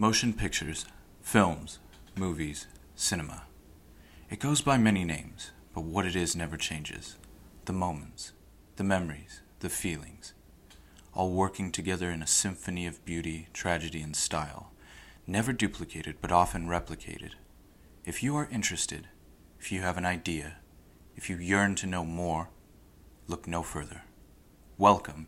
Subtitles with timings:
[0.00, 0.86] Motion pictures,
[1.22, 1.80] films,
[2.14, 3.42] movies, cinema.
[4.30, 7.16] It goes by many names, but what it is never changes.
[7.64, 8.30] The moments,
[8.76, 10.34] the memories, the feelings,
[11.12, 14.70] all working together in a symphony of beauty, tragedy, and style,
[15.26, 17.32] never duplicated but often replicated.
[18.04, 19.08] If you are interested,
[19.58, 20.58] if you have an idea,
[21.16, 22.50] if you yearn to know more,
[23.26, 24.02] look no further.
[24.76, 25.26] Welcome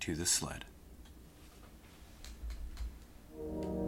[0.00, 0.64] to the sled.
[3.52, 3.85] Thank you.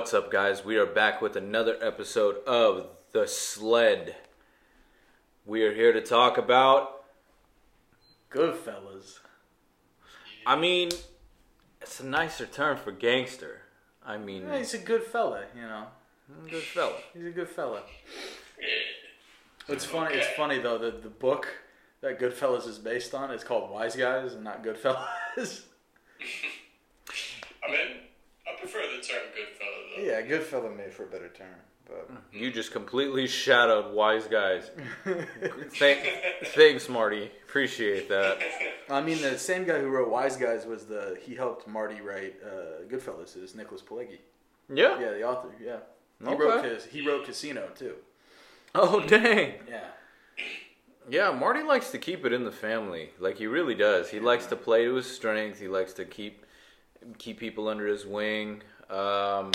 [0.00, 0.64] What's up, guys?
[0.64, 4.16] We are back with another episode of The Sled.
[5.44, 7.04] We are here to talk about.
[8.32, 9.18] Goodfellas.
[10.46, 10.88] I mean,
[11.82, 13.60] it's a nicer term for gangster.
[14.02, 15.88] I mean, Yeah, he's a good fella, you know.
[16.48, 16.94] good fella.
[17.12, 17.82] He's a good fella.
[19.68, 20.14] It's funny.
[20.14, 21.46] It's funny though that the book
[22.00, 24.96] that Goodfellas is based on is called Wise Guys and not Goodfellas.
[27.62, 27.98] I mean,
[28.48, 29.59] I prefer the term Goodfellas
[30.00, 31.46] yeah, Goodfella made for a better term,
[31.86, 34.70] but You just completely shadowed wise guys.
[35.78, 36.08] Thank,
[36.54, 37.30] thanks, Marty.
[37.44, 38.38] Appreciate that.
[38.88, 42.36] I mean the same guy who wrote Wise Guys was the he helped Marty write
[42.44, 44.18] uh, Goodfellas is Nicholas Pileggi.
[44.72, 44.98] Yeah.
[45.00, 45.48] Yeah, the author.
[45.62, 45.76] Yeah,
[46.20, 46.42] he Okay.
[46.44, 47.94] wrote his he wrote Casino too.
[48.74, 49.54] Oh, dang.
[49.68, 49.84] Yeah.
[51.08, 53.10] Yeah, Marty likes to keep it in the family.
[53.18, 54.10] Like he really does.
[54.10, 55.58] He likes to play to his strength.
[55.58, 56.46] He likes to keep
[57.18, 58.62] keep people under his wing.
[58.88, 59.50] Um,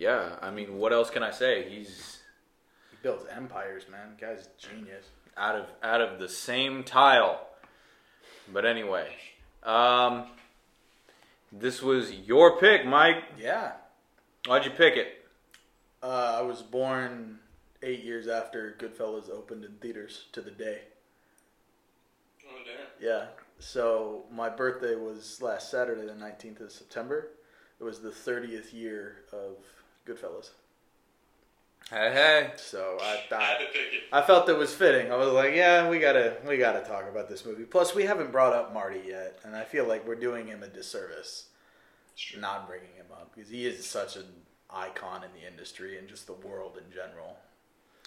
[0.00, 1.68] yeah, I mean, what else can I say?
[1.68, 2.20] He's
[2.90, 4.16] He builds empires, man.
[4.18, 5.04] Guy's genius.
[5.36, 7.46] out of out of the same tile.
[8.50, 9.08] But anyway,
[9.62, 10.24] um,
[11.52, 13.22] this was your pick, Mike.
[13.38, 13.72] Yeah.
[14.46, 15.26] Why'd you pick it?
[16.02, 17.38] Uh, I was born
[17.82, 20.78] eight years after Goodfellas opened in theaters to the day.
[22.48, 23.06] Oh damn.
[23.06, 23.26] Yeah.
[23.58, 27.28] So my birthday was last Saturday, the 19th of September.
[27.78, 29.56] It was the 30th year of
[30.06, 30.50] Goodfellas.
[31.90, 32.50] Hey, hey.
[32.56, 34.02] So I I thought to pick it.
[34.12, 35.10] I felt it was fitting.
[35.10, 37.64] I was like, yeah, we gotta we gotta talk about this movie.
[37.64, 40.68] Plus, we haven't brought up Marty yet, and I feel like we're doing him a
[40.68, 41.46] disservice
[42.38, 44.26] not bringing him up because he is such an
[44.68, 47.36] icon in the industry and just the world in general.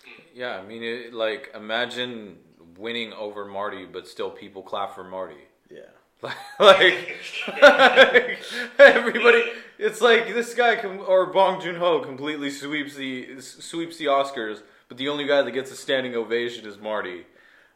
[0.08, 0.24] Mm.
[0.36, 2.38] Yeah, I mean, it, like imagine
[2.78, 5.42] winning over Marty, but still people clap for Marty.
[5.70, 5.82] Yeah.
[6.60, 7.18] like,
[7.62, 8.40] like,
[8.80, 9.44] everybody
[9.84, 14.98] it's like this guy com- or bong joon-ho completely sweeps the sweeps the oscars but
[14.98, 17.26] the only guy that gets a standing ovation is marty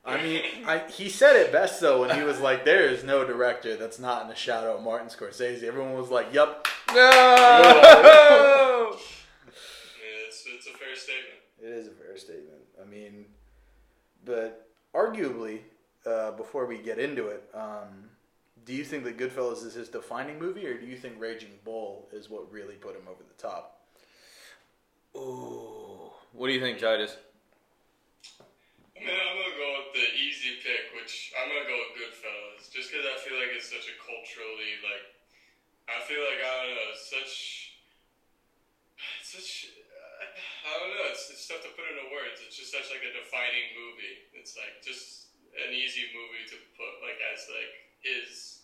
[0.06, 3.25] I mean, I, he said it best though when he was like, "There is no
[3.25, 6.96] director that's not in the shadow of Martin Scorsese." Everyone was like, "Yup, no
[8.96, 8.96] Yeah,
[10.25, 11.40] it's, it's a fair statement.
[11.62, 13.25] it is a fair statement." I mean,
[14.23, 15.59] but arguably,
[16.06, 18.09] uh, before we get into it, um,
[18.67, 22.11] do you think that Goodfellas is his defining movie, or do you think Raging Bull
[22.11, 23.79] is what really put him over the top?
[25.16, 26.11] Ooh.
[26.35, 27.16] what do you think titus
[28.94, 32.67] I mean, I'm gonna go with the easy pick, which I'm gonna go with Goodfellas,
[32.69, 35.16] just because I feel like it's such a culturally like.
[35.88, 37.34] I feel like I don't know, it's such.
[39.23, 39.72] It's such.
[40.67, 41.07] I don't know.
[41.13, 42.44] It's, it's tough to put into words.
[42.44, 44.28] It's just such like a defining movie.
[44.35, 48.56] It's like just an easy movie to put like as like his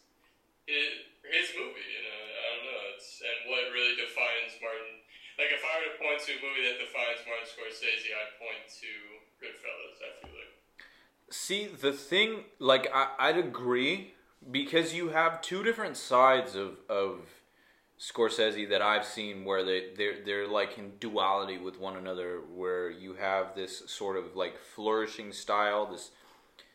[0.68, 1.88] his, movie.
[1.88, 2.82] You know, I don't know.
[2.96, 5.04] It's and what really defines Martin.
[5.38, 8.64] Like if I were to point to a movie that defines Martin Scorsese, I'd point
[8.84, 8.92] to
[9.42, 9.98] Goodfellas.
[10.00, 10.54] I feel like.
[11.34, 14.14] See, the thing, like, I, I'd agree
[14.52, 17.22] because you have two different sides of of
[18.00, 22.90] Scorsese that I've seen where they they're they're like in duality with one another, where
[22.90, 26.12] you have this sort of like flourishing style, this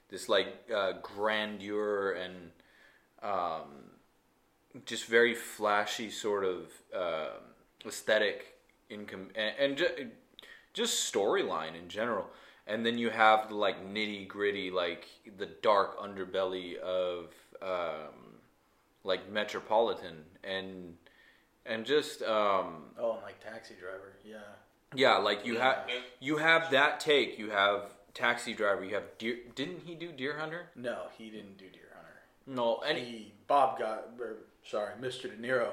[0.09, 2.51] this like uh, grandeur and
[3.23, 3.91] um,
[4.85, 7.31] just very flashy sort of uh,
[7.87, 8.55] aesthetic
[8.91, 10.11] in com- and, and ju-
[10.73, 12.27] just storyline in general.
[12.67, 15.07] And then you have the like nitty gritty, like
[15.39, 17.33] the dark underbelly of
[17.63, 18.15] um,
[19.05, 20.95] like Metropolitan and
[21.65, 24.37] and just um, Oh, and like Taxi Driver, yeah.
[24.95, 25.95] yeah, like you have Yeah.
[26.21, 27.39] you have that take.
[27.39, 29.37] You have Taxi Driver, you have Deer.
[29.55, 30.69] Didn't he do Deer Hunter?
[30.77, 31.88] No, he didn't do Deer Hunter.
[32.49, 35.23] No, and he, Bob got, or, sorry, Mr.
[35.25, 35.71] De Niro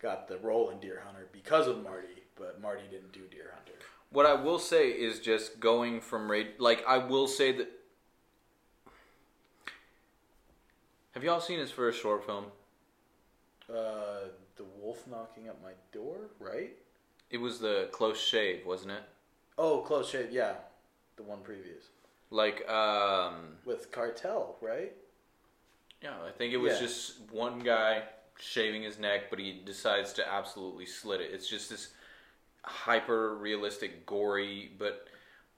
[0.00, 3.72] got the role in Deer Hunter because of Marty, but Marty didn't do Deer Hunter.
[4.10, 7.68] what I will say is just going from ra- like I will say that.
[11.12, 12.46] Have y'all seen his first short film?
[13.70, 16.72] Uh, the Wolf knocking at my door, right?
[17.30, 19.02] It was the Close Shave, wasn't it?
[19.56, 20.54] Oh, close shave, yeah,
[21.16, 21.84] the one previous
[22.30, 24.92] Like, um, with Keitel, right?
[26.04, 26.80] Yeah, I think it was Yeah.
[26.80, 28.04] just one guy
[28.38, 31.32] shaving his neck, but he decides to absolutely slit it.
[31.32, 31.94] It's just this
[32.62, 35.08] hyper realistic, gory, but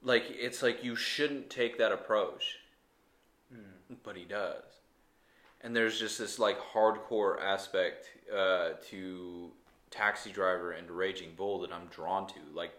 [0.02, 2.60] like it's like you shouldn't take that approach,
[4.04, 4.62] but he does.
[5.62, 9.50] And there's just this like hardcore aspect uh, to
[9.90, 12.40] Taxi Driver and Raging Bull that I'm drawn to.
[12.54, 12.72] Like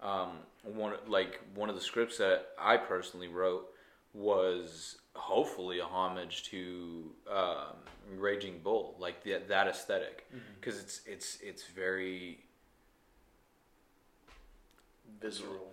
[0.00, 3.68] um, one like one of the scripts that I personally wrote
[4.12, 7.76] was hopefully a homage to um,
[8.16, 10.26] Raging Bull, like that that esthetic
[10.60, 12.38] because it's it's it's very
[15.22, 15.70] Visceral.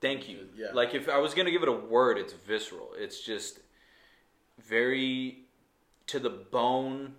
[0.00, 0.48] Thank you.
[0.56, 0.68] Yeah.
[0.74, 2.90] Like if I was gonna give it a word, it's visceral.
[2.96, 3.60] It's just
[4.58, 5.44] very
[6.08, 7.14] to the bone,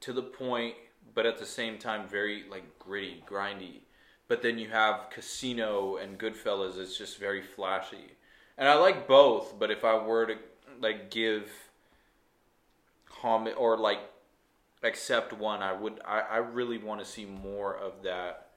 [0.00, 0.74] to the point,
[1.14, 3.80] but at the same time very like gritty, grindy.
[4.28, 6.78] But then you have Casino and Goodfellas.
[6.78, 8.12] It's just very flashy,
[8.56, 9.58] and I like both.
[9.58, 10.36] But if I were to
[10.80, 11.50] like give
[13.22, 14.00] homage or like
[14.82, 16.00] accept one, I would.
[16.04, 18.48] I, I really want to see more of that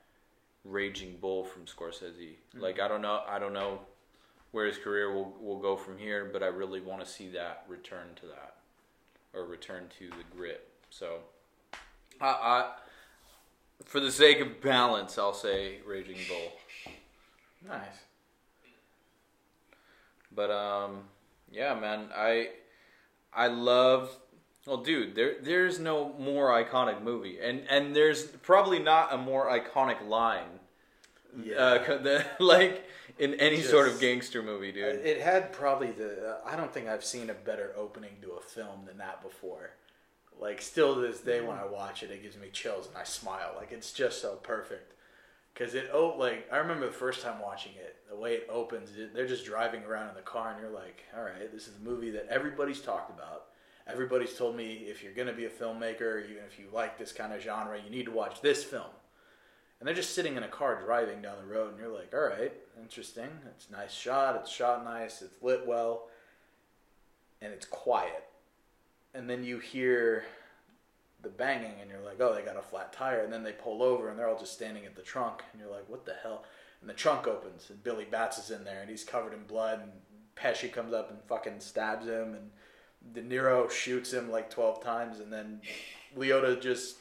[0.64, 2.36] Raging Bull from Scorsese.
[2.36, 2.60] Mm-hmm.
[2.60, 3.80] Like I don't know, I don't know
[4.52, 7.66] where his career will will go from here, but I really want to see that
[7.68, 8.56] return to that
[9.34, 10.68] or return to the grit.
[10.90, 11.20] So,
[12.20, 12.72] I, I
[13.86, 16.94] for the sake of balance, I'll say Raging Bull.
[17.68, 18.07] Nice.
[20.38, 21.00] But um,
[21.52, 22.52] yeah, man, I
[23.34, 24.16] I love.
[24.68, 29.48] Well, dude, there there's no more iconic movie, and and there's probably not a more
[29.50, 30.60] iconic line.
[31.44, 31.56] Yeah.
[31.56, 32.86] Uh, the, like
[33.18, 35.04] in any sort of gangster movie, dude.
[35.04, 36.38] It had probably the.
[36.46, 39.72] I don't think I've seen a better opening to a film than that before.
[40.40, 43.06] Like still to this day, when I watch it, it gives me chills and I
[43.06, 43.54] smile.
[43.58, 44.94] Like it's just so perfect.
[45.56, 48.90] Cause it oh like I remember the first time watching it, the way it opens,
[49.14, 51.84] they're just driving around in the car, and you're like, all right, this is a
[51.84, 53.46] movie that everybody's talked about.
[53.86, 57.34] Everybody's told me if you're gonna be a filmmaker, even if you like this kind
[57.34, 58.92] of genre, you need to watch this film.
[59.80, 62.22] And they're just sitting in a car driving down the road, and you're like, all
[62.22, 62.52] right,
[62.82, 63.30] interesting.
[63.56, 64.36] It's nice shot.
[64.36, 65.22] It's shot nice.
[65.22, 66.08] It's lit well,
[67.42, 68.24] and it's quiet.
[69.14, 70.26] And then you hear
[71.22, 73.22] the banging, and you're like, oh, they got a flat tire.
[73.22, 75.72] And then they pull over, and they're all just standing at the trunk, and you're
[75.72, 76.44] like, what the hell?
[76.82, 79.82] And the trunk opens, and Billy Batts is in there, and he's covered in blood,
[79.82, 79.92] and
[80.36, 82.52] Pesci comes up and fucking stabs him, and
[83.14, 85.62] De Niro shoots him like 12 times, and then
[86.16, 86.98] Liotta just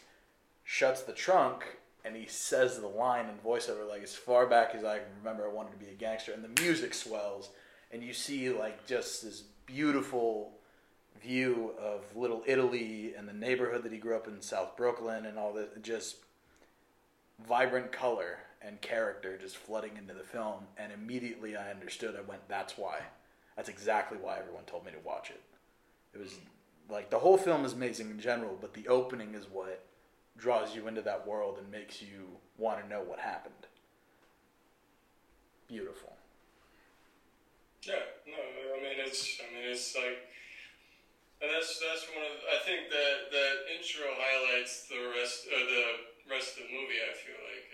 [0.64, 1.64] shuts the trunk
[2.04, 5.44] and he says the line in voiceover like as far back as I can remember
[5.44, 7.50] I wanted to be a gangster and the music swells
[7.92, 10.52] and you see like just this beautiful
[11.22, 15.38] view of little Italy and the neighborhood that he grew up in South Brooklyn and
[15.38, 16.16] all this just
[17.46, 22.48] vibrant color and character just flooding into the film and immediately I understood I went
[22.48, 22.98] that's why
[23.56, 25.40] that's exactly why everyone told me to watch it
[26.14, 26.34] it was
[26.90, 29.86] like the whole film is amazing in general but the opening is what
[30.36, 33.54] draws you into that world and makes you want to know what happened.
[35.68, 36.12] Beautiful.
[37.82, 40.18] Yeah, no, I mean it's, I mean it's like,
[41.42, 45.84] and that's that's one of I think that that intro highlights the rest of the
[46.30, 46.98] rest of the movie.
[46.98, 47.65] I feel like,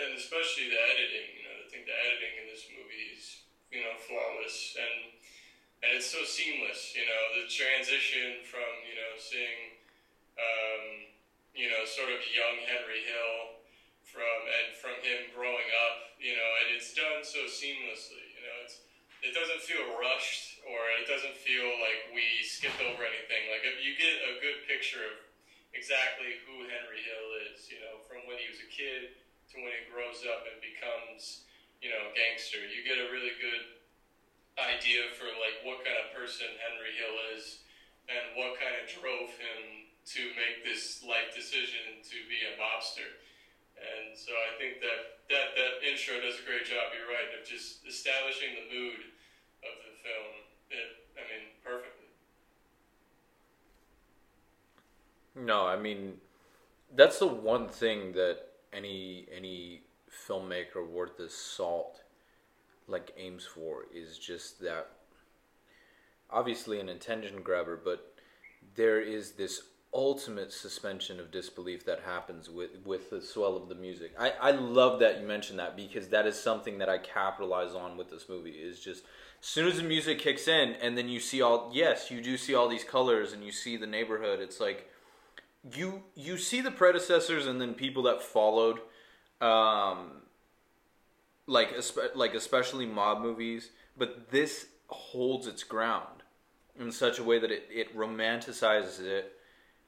[0.00, 1.28] and, especially the editing.
[1.36, 5.12] You know, I think the editing in this movie is you know flawless and
[5.84, 6.96] and it's so seamless.
[6.96, 9.80] You know, the transition from you know seeing.
[10.32, 11.12] Um,
[11.52, 13.60] you know, sort of young Henry Hill
[14.08, 18.24] from and from him growing up, you know, and it's done so seamlessly.
[18.36, 18.80] You know, it's
[19.22, 23.48] it doesn't feel rushed or it doesn't feel like we skipped over anything.
[23.52, 25.16] Like you get a good picture of
[25.72, 29.14] exactly who Henry Hill is, you know, from when he was a kid
[29.52, 31.44] to when he grows up and becomes,
[31.84, 32.64] you know, gangster.
[32.64, 33.84] You get a really good
[34.56, 37.64] idea for like what kind of person Henry Hill is
[38.08, 43.20] and what kind of drove him to make this life decision to be a mobster.
[43.78, 47.46] And so I think that that, that intro does a great job, you're right, of
[47.46, 49.00] just establishing the mood
[49.64, 50.32] of the film.
[50.68, 52.10] It, I mean, perfectly.
[55.36, 56.20] No, I mean
[56.94, 62.02] that's the one thing that any any filmmaker worth his salt
[62.88, 64.90] like aims for is just that
[66.32, 68.14] obviously an attention grabber, but
[68.74, 69.62] there is this
[69.94, 74.14] ultimate suspension of disbelief that happens with with the swell of the music.
[74.18, 77.98] I I love that you mentioned that because that is something that I capitalize on
[77.98, 79.04] with this movie is just
[79.40, 82.38] as soon as the music kicks in and then you see all yes, you do
[82.38, 84.40] see all these colors and you see the neighborhood.
[84.40, 84.88] It's like
[85.70, 88.80] you you see the predecessors and then people that followed
[89.40, 90.22] um
[91.46, 91.70] like
[92.14, 96.22] like especially mob movies, but this holds its ground
[96.78, 99.38] in such a way that it, it romanticizes it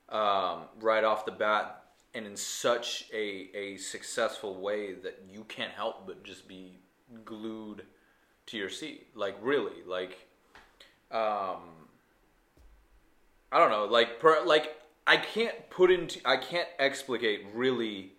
[0.08, 5.72] um, right off the bat and in such a, a successful way that you can't
[5.72, 6.78] help but just be
[7.24, 7.82] glued
[8.46, 9.08] to your seat.
[9.14, 10.26] Like really, like
[11.10, 11.88] um,
[13.50, 14.74] I don't know, like per, like
[15.06, 18.12] I can't put into I can't explicate really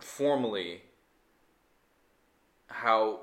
[0.00, 0.82] formally
[2.68, 3.20] how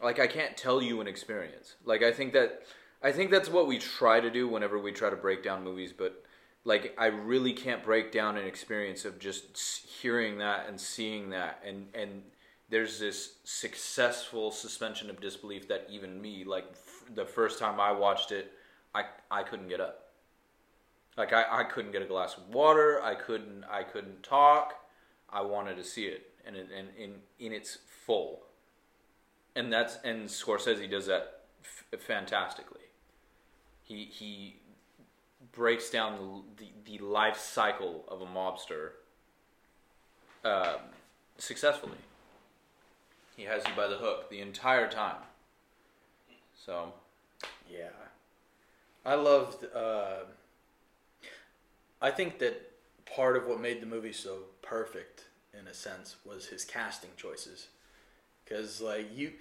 [0.00, 1.76] like I can't tell you an experience.
[1.84, 2.62] Like I think that
[3.02, 5.92] I think that's what we try to do whenever we try to break down movies,
[5.92, 6.24] but
[6.64, 9.56] like I really can't break down an experience of just
[9.86, 12.22] hearing that and seeing that and and
[12.70, 17.92] there's this successful suspension of disbelief that even me like f- the first time I
[17.92, 18.52] watched it
[18.94, 20.08] I I couldn't get up.
[21.16, 24.74] Like I, I couldn't get a glass of water, I couldn't I couldn't talk.
[25.30, 28.42] I wanted to see it and in in in, in its full
[29.54, 32.80] and that's and Scorsese does that f- fantastically.
[33.82, 34.56] He he
[35.52, 38.92] breaks down the, the, the life cycle of a mobster
[40.44, 40.80] um,
[41.38, 41.98] successfully.
[43.36, 45.16] He has you by the hook the entire time.
[46.54, 46.92] So
[47.70, 47.88] Yeah,
[49.04, 49.64] I loved.
[49.74, 50.24] Uh,
[52.00, 52.72] I think that
[53.04, 55.24] part of what made the movie so perfect,
[55.58, 57.68] in a sense, was his casting choices.
[58.44, 59.32] Because like you,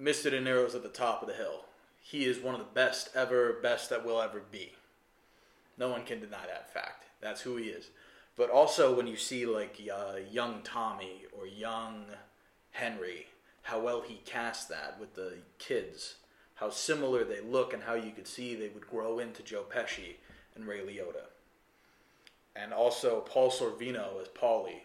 [0.00, 0.30] Mr.
[0.30, 1.64] De Niro's at the top of the hill.
[2.00, 4.72] He is one of the best ever, best that will ever be.
[5.78, 7.04] No one can deny that fact.
[7.20, 7.90] That's who he is.
[8.36, 12.06] But also when you see like uh, young Tommy or young
[12.72, 13.26] Henry,
[13.62, 16.16] how well he cast that with the kids,
[16.62, 20.14] how similar they look, and how you could see they would grow into Joe Pesci
[20.54, 21.26] and Ray Liotta.
[22.54, 24.82] And also Paul Sorvino as Paulie,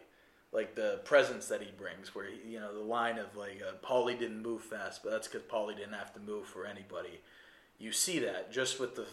[0.51, 3.73] like the presence that he brings, where he, you know the line of like uh,
[3.85, 7.19] Paulie didn't move fast, but that's because Paulie didn't have to move for anybody.
[7.77, 9.05] You see that just with the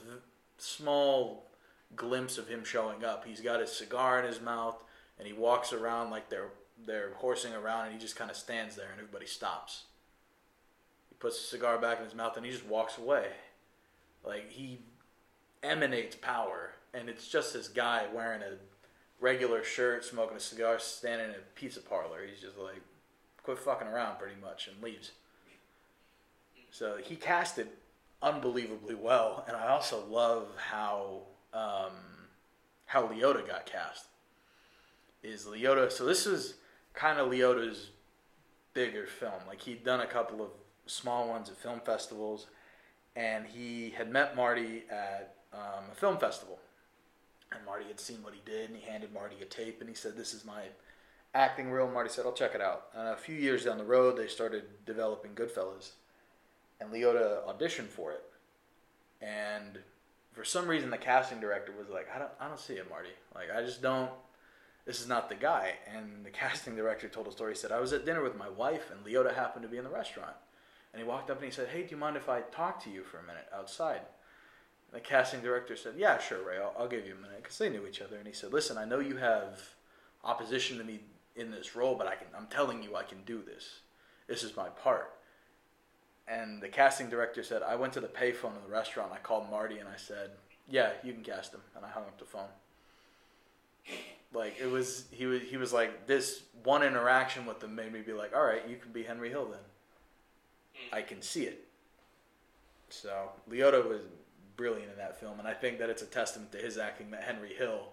[0.57, 1.51] small
[1.95, 3.27] glimpse of him showing up.
[3.27, 4.83] He's got his cigar in his mouth,
[5.19, 6.53] and he walks around like they're
[6.87, 9.85] they're horsing around, and he just kind of stands there, and everybody stops.
[11.15, 13.29] He puts the cigar back in his mouth, and he just walks away.
[14.25, 14.81] Like he
[15.63, 18.57] emanates power, and it's just this guy wearing a
[19.21, 22.19] regular shirt, smoking a cigar, standing in a pizza parlor.
[22.29, 22.83] He's just like,
[23.43, 25.13] quit fucking around, pretty much, and leaves.
[26.71, 27.69] So he cast it
[28.23, 31.21] unbelievably well, and I also love how
[31.53, 31.93] um,
[32.87, 34.07] how Liotta got cast.
[35.23, 35.93] Is Liotta?
[35.93, 36.55] So this is
[36.93, 37.91] kind of Liotta's
[38.73, 39.41] bigger film.
[39.47, 40.51] Like he'd done a couple of
[40.87, 42.47] small ones at film festivals,
[43.17, 46.59] and he had met Marty at um, a film festival.
[47.53, 49.95] And Marty had seen what he did, and he handed Marty a tape, and he
[49.95, 50.63] said, "This is my
[51.35, 54.17] acting reel." Marty said, "I'll check it out." And a few years down the road,
[54.17, 55.93] they started developing Goodfellas,
[56.81, 58.25] and Liotta auditioned for it.
[59.23, 59.79] And
[60.33, 63.11] for some reason, the casting director was like, "I don't, I don't see it, Marty.
[63.35, 64.11] Like, I just don't.
[64.85, 67.53] This is not the guy." And the casting director told a story.
[67.53, 69.85] He said, "I was at dinner with my wife, and Liotta happened to be in
[69.85, 70.35] the restaurant."
[70.95, 72.91] And he walked up and he said, "Hey, do you mind if I talk to
[72.91, 74.03] you for a minute outside?"
[74.93, 76.59] The casting director said, "Yeah, sure, Ray.
[76.59, 78.79] I'll, I'll give you a minute because they knew each other." And he said, "Listen,
[78.79, 79.61] I know you have
[80.23, 81.01] opposition to me
[81.35, 82.29] in this role, but I can.
[82.37, 83.81] I'm telling you, I can do this.
[84.29, 85.11] This is my part."
[86.29, 89.11] And the casting director said, "I went to the payphone of the restaurant.
[89.13, 90.31] I called Marty and I said,
[90.69, 92.51] "Yeah, you can cast him." And I hung up the phone.
[94.33, 98.01] Like it was, he was, he was like this one interaction with them made me
[98.01, 99.61] be like, "All right, you can be Henry Hill then."
[100.93, 101.67] I can see it.
[102.91, 104.03] So Liotta was
[104.57, 107.23] brilliant in that film, and I think that it's a testament to his acting that
[107.25, 107.89] Henry Hill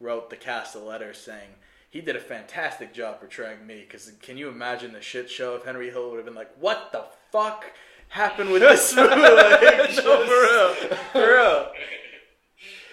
[0.00, 1.48] wrote the cast a letter saying
[1.90, 3.80] he did a fantastic job portraying me.
[3.80, 6.90] Because can you imagine the shit show if Henry Hill would have been like, "What
[6.92, 7.64] the fuck
[8.08, 10.74] happened with this movie?" Like, no, for real,
[11.12, 11.72] for real.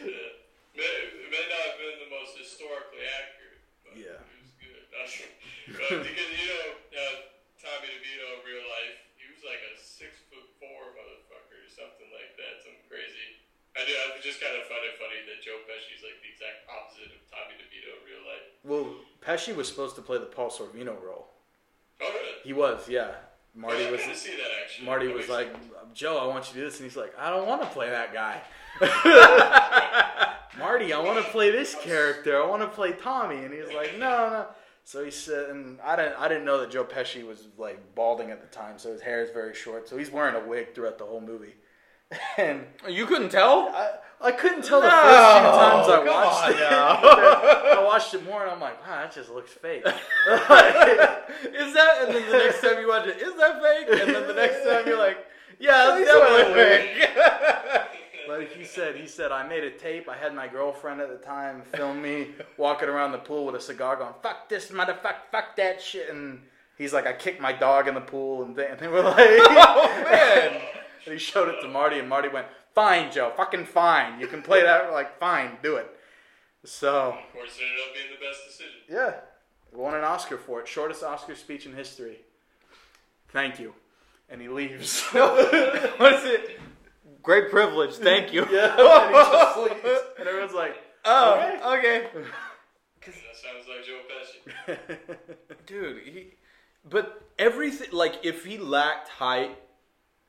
[0.02, 0.34] Yeah.
[0.74, 0.90] May,
[1.22, 4.18] it may not have been the most historically accurate, but Yeah.
[4.18, 5.78] it was good.
[5.78, 6.66] but because you know
[6.98, 7.16] uh,
[7.62, 12.10] Tommy DeVito in real life, he was like a six foot four motherfucker or something
[12.10, 13.46] like that, something crazy.
[13.82, 13.94] I do.
[13.98, 17.22] I just kind of find it funny that Joe Pesci's like the exact opposite of
[17.34, 18.46] Tommy DeVito in real life.
[18.62, 18.86] Well,
[19.26, 21.32] Pesci was supposed to play the Paul Sorvino role,
[22.02, 22.38] Oh really?
[22.44, 23.12] He was, yeah.
[23.56, 24.02] Marty oh, I was.
[24.02, 24.86] kind see that actually.
[24.86, 25.54] Marty That was like,
[25.94, 27.90] Joe, I want you to do this, and he's like, I don't want to play
[27.90, 28.42] that guy.
[30.58, 32.42] Marty, I want to play this character.
[32.42, 34.46] I want to play Tommy, and he's like, no, no.
[34.84, 38.32] So he said, and I didn't, I didn't know that Joe Pesci was like balding
[38.32, 39.88] at the time, so his hair is very short.
[39.88, 41.54] So he's wearing a wig throughout the whole movie,
[42.38, 43.70] and You couldn't tell?
[43.70, 43.92] I,
[44.22, 46.60] I couldn't tell the No, first few times I watched on it.
[46.60, 47.00] now.
[47.80, 49.84] I watched it more, and I'm like, wow, that just looks fake.
[49.86, 49.94] is
[51.74, 51.98] that?
[52.06, 53.88] And then the next time you watch it, is that fake?
[54.02, 55.18] And then the next time you're like,
[55.60, 57.10] yeah, that's definitely fake.
[58.28, 60.08] But he said, he said, I made a tape.
[60.08, 62.28] I had my girlfriend at the time film me
[62.58, 66.42] walking around the pool with a cigar, going, "Fuck this motherfucker, fuck that shit." And
[66.78, 69.18] he's like, I kicked my dog in the pool, and they, and they were like,
[69.20, 70.62] oh man.
[71.06, 74.20] And he showed it to Marty, and Marty went, "Fine, Joe, fucking fine.
[74.20, 74.86] You can play that.
[74.86, 75.88] We're like, fine, do it."
[76.64, 78.82] So Of course, it ended up being the best decision.
[78.90, 79.14] yeah,
[79.74, 80.68] won an Oscar for it.
[80.68, 82.20] Shortest Oscar speech in history.
[83.30, 83.74] Thank you.
[84.30, 85.02] And he leaves.
[85.12, 86.60] what is it?
[87.24, 87.96] Great privilege.
[87.96, 88.46] Thank you.
[88.52, 90.00] yeah, and he just leaves.
[90.20, 92.06] And everyone's like, Oh, Okay.
[92.08, 92.22] okay.
[93.04, 94.98] That sounds like Joe Pesci.
[95.66, 96.34] Dude, he.
[96.88, 99.58] But everything, like, if he lacked height,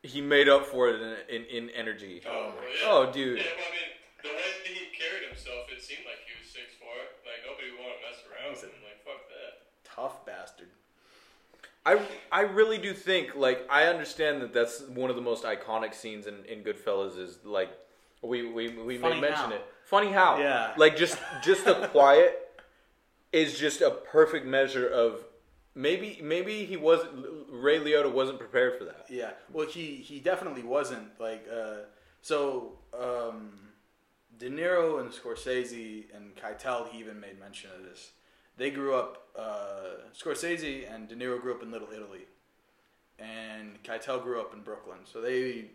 [0.03, 2.23] he made up for it in, in, in energy.
[2.29, 2.89] Oh, yeah.
[2.89, 3.39] Oh, dude.
[3.39, 3.93] Yeah, well, I mean,
[4.23, 6.91] the way he carried himself, it seemed like he was six four.
[7.25, 8.71] Like nobody would want to mess around with him.
[8.83, 9.63] Like fuck that.
[9.85, 10.69] tough bastard.
[11.85, 15.95] I, I really do think like I understand that that's one of the most iconic
[15.95, 17.71] scenes in, in Goodfellas is like
[18.23, 19.53] we we, we may mention how.
[19.53, 19.67] it.
[19.85, 20.39] Funny how?
[20.39, 20.75] Yeah.
[20.77, 22.39] Like just just the quiet
[23.33, 25.25] is just a perfect measure of
[25.75, 29.07] maybe maybe he wasn't Ray Liotta wasn't prepared for that.
[29.09, 29.31] Yeah.
[29.53, 31.87] Well, he he definitely wasn't like uh,
[32.21, 32.79] so.
[32.99, 33.59] Um,
[34.39, 38.11] De Niro and Scorsese and Keitel, he even made mention of this.
[38.57, 39.29] They grew up.
[39.39, 42.27] Uh, Scorsese and De Niro grew up in Little Italy,
[43.21, 44.99] and Keitel grew up in Brooklyn.
[45.05, 45.67] So they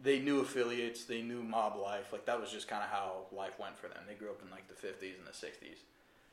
[0.00, 1.04] they knew affiliates.
[1.06, 2.12] They knew mob life.
[2.12, 4.04] Like that was just kind of how life went for them.
[4.06, 5.78] They grew up in like the fifties and the sixties,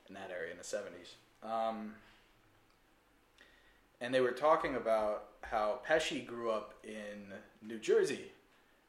[0.08, 1.16] in that area in the seventies.
[1.42, 1.96] Um,
[4.02, 8.32] and they were talking about how Pesci grew up in New Jersey,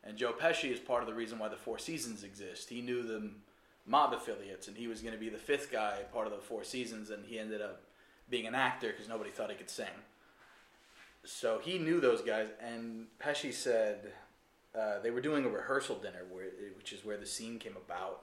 [0.02, 2.70] and Joe Pesci is part of the reason why the Four Seasons exist.
[2.70, 3.30] He knew the
[3.86, 6.64] mob affiliates, and he was going to be the fifth guy, part of the Four
[6.64, 7.82] Seasons, and he ended up
[8.30, 9.86] being an actor because nobody thought he could sing.
[11.24, 14.12] So he knew those guys, and Pesci said
[14.78, 16.46] uh, they were doing a rehearsal dinner, where,
[16.76, 18.22] which is where the scene came about,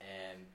[0.00, 0.46] and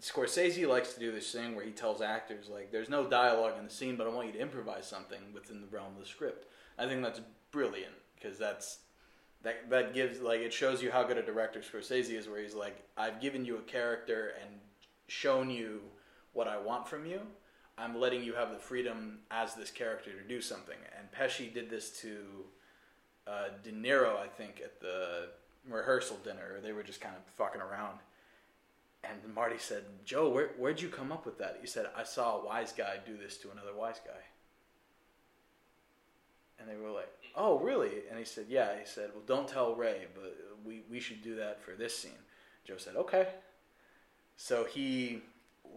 [0.00, 3.64] Scorsese likes to do this thing where he tells actors like, "There's no dialogue in
[3.64, 6.46] the scene, but I want you to improvise something within the realm of the script."
[6.78, 8.80] I think that's brilliant because that's
[9.42, 12.54] that that gives like it shows you how good a director Scorsese is, where he's
[12.54, 14.60] like, "I've given you a character and
[15.08, 15.82] shown you
[16.32, 17.20] what I want from you.
[17.76, 21.70] I'm letting you have the freedom as this character to do something." And Pesci did
[21.70, 22.44] this to
[23.26, 25.30] uh, De Niro, I think, at the
[25.68, 26.60] rehearsal dinner.
[26.62, 27.98] They were just kind of fucking around.
[29.04, 31.58] And Marty said, Joe, where, where'd you come up with that?
[31.60, 34.20] He said, I saw a wise guy do this to another wise guy.
[36.58, 37.92] And they were like, oh, really?
[38.10, 38.72] And he said, yeah.
[38.78, 42.10] He said, well, don't tell Ray, but we, we should do that for this scene.
[42.64, 43.28] Joe said, okay.
[44.36, 45.22] So he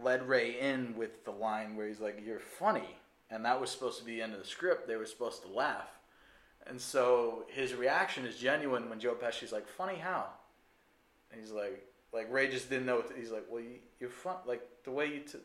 [0.02, 2.98] led Ray in with the line where he's like, you're funny.
[3.30, 4.88] And that was supposed to be the end of the script.
[4.88, 5.88] They were supposed to laugh.
[6.68, 10.26] And so his reaction is genuine when Joe Pesci's like, funny how?
[11.32, 12.98] And he's like, like Ray just didn't know.
[12.98, 14.36] What to, he's like, well, you, you're fun.
[14.46, 15.38] Like the way you, t-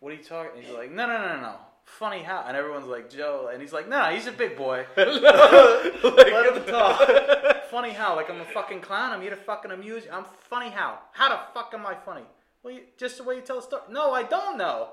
[0.00, 0.52] what are you talking?
[0.56, 1.54] And he's like, no, no, no, no, no.
[1.84, 2.44] Funny how?
[2.46, 3.48] And everyone's like, Joe.
[3.52, 4.84] And he's like, no, he's a big boy.
[4.96, 7.08] Let him talk.
[7.70, 8.14] funny how?
[8.16, 9.12] Like I'm a fucking clown.
[9.12, 10.10] I'm here to fucking amuse you.
[10.12, 10.98] I'm funny how?
[11.12, 12.22] How the fuck am I funny?
[12.62, 13.82] Well, you, just the way you tell a story.
[13.90, 14.90] No, I don't know.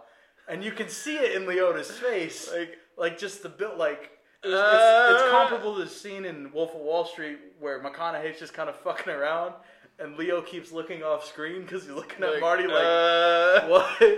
[0.48, 4.12] And you can see it in Liotta's face, like, like just the bit, like.
[4.44, 5.30] It's, it's, it's Uh.
[5.32, 9.12] comparable to the scene in Wolf of Wall Street where McConaughey's just kind of fucking
[9.12, 9.56] around,
[9.99, 14.01] and Leo keeps looking off screen because he's looking at Marty like, uh, what?
[14.01, 14.15] Uh.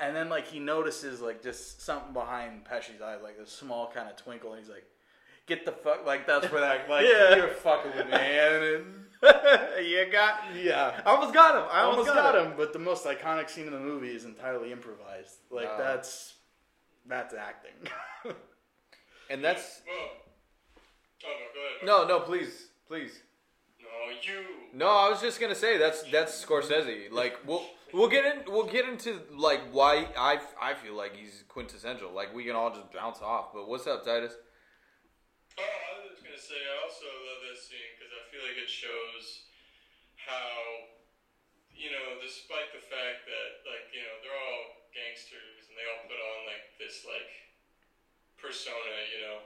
[0.00, 4.08] And then like he notices like just something behind Pesci's eye, like a small kind
[4.08, 4.84] of twinkle, and he's like,
[5.46, 7.34] "Get the fuck!" Like that's where that like Yeah.
[7.36, 8.84] you're fucking with me, and
[9.84, 10.40] you got.
[10.54, 11.64] yeah, I almost got him.
[11.72, 12.52] I I almost, almost got him.
[12.56, 15.34] But the most iconic scene in the movie is entirely improvised.
[15.50, 15.78] Like No.
[15.84, 16.34] that's
[17.06, 17.72] that's acting.
[19.30, 19.96] And that's Well.
[21.24, 22.08] Oh no, go ahead.
[22.08, 22.24] no, no.
[22.24, 23.20] Please, please.
[23.98, 24.44] No, you.
[24.72, 27.10] No, I was just gonna say that's that's Scorsese.
[27.10, 31.44] Like we'll we'll get in we'll get into like why I I feel like he's
[31.48, 32.12] quintessential.
[32.12, 33.52] Like we can all just bounce off.
[33.52, 34.34] But what's up, Titus?
[35.58, 38.70] Oh, I was gonna say I also love this scene because I feel like it
[38.70, 39.50] shows
[40.14, 40.86] how,
[41.74, 46.06] you know, despite the fact that like you know they're all gangsters, and they all
[46.06, 47.30] put on like this like
[48.38, 49.42] persona, you know.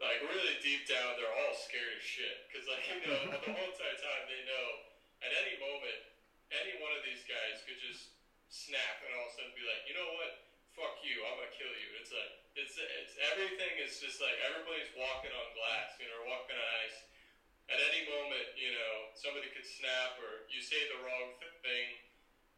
[0.00, 3.68] Like really deep down, they're all scared as shit because like you know the whole
[3.68, 4.66] entire time they know
[5.20, 6.00] at any moment
[6.50, 8.10] any one of these guys could just
[8.50, 11.54] snap and all of a sudden be like, you know what, fuck you, I'm gonna
[11.54, 11.88] kill you.
[12.02, 16.26] It's like it's it's everything is just like everybody's walking on glass, you know, or
[16.26, 16.98] walking on ice.
[17.70, 21.86] At any moment, you know, somebody could snap or you say the wrong thing.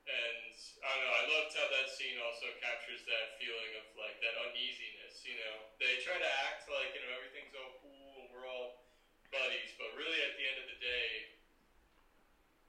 [0.02, 0.50] And
[0.82, 1.14] I don't know.
[1.14, 5.20] I loved how that scene also captures that feeling of like that uneasiness.
[5.22, 8.88] You know, they try to act like you know everything's all cool and we're all
[9.28, 11.32] buddies, but really at the end of the day,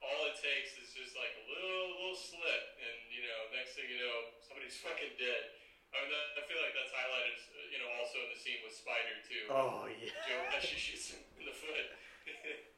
[0.04, 3.88] all it takes is just like a little little slip, and you know, next thing
[3.88, 5.44] you know, somebody's fucking dead.
[5.94, 7.38] I mean, that, I feel like that's highlighted,
[7.72, 9.44] you know, also in the scene with Spider too.
[9.50, 10.12] Oh yeah.
[10.28, 11.88] Joe Pesci shoots him in the foot.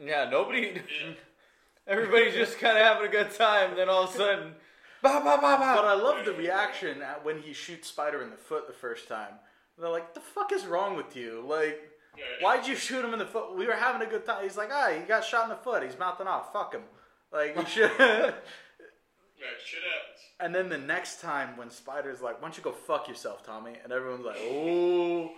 [0.00, 0.60] Yeah, nobody.
[1.02, 1.12] yeah.
[1.88, 3.74] Everybody's just kind of having a good time.
[3.74, 4.54] Then all of a sudden,
[5.02, 5.84] ba ba ba But.
[5.84, 9.34] I love the reaction at when he shoots Spider in the foot the first time.
[9.76, 11.42] They're like, "The fuck is wrong with you?
[11.44, 11.80] Like,
[12.16, 12.24] Yeah.
[12.42, 13.56] why'd you shoot him in the foot?
[13.56, 15.82] We were having a good time." He's like, "Ah, he got shot in the foot.
[15.82, 16.52] He's mouthing off.
[16.52, 16.82] Fuck him."
[17.32, 17.90] Like, you should.
[17.98, 18.34] Right,
[19.64, 20.07] shit happens.
[20.40, 23.74] And then the next time when Spider's like, "Why don't you go fuck yourself, Tommy?"
[23.82, 25.32] and everyone's like, "Oh,"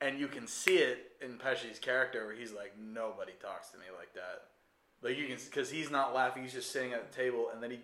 [0.00, 3.86] and you can see it in Pesci's character where he's like, "Nobody talks to me
[3.96, 4.44] like that."
[5.02, 6.42] Like you can, because he's not laughing.
[6.42, 7.80] He's just sitting at the table, and then he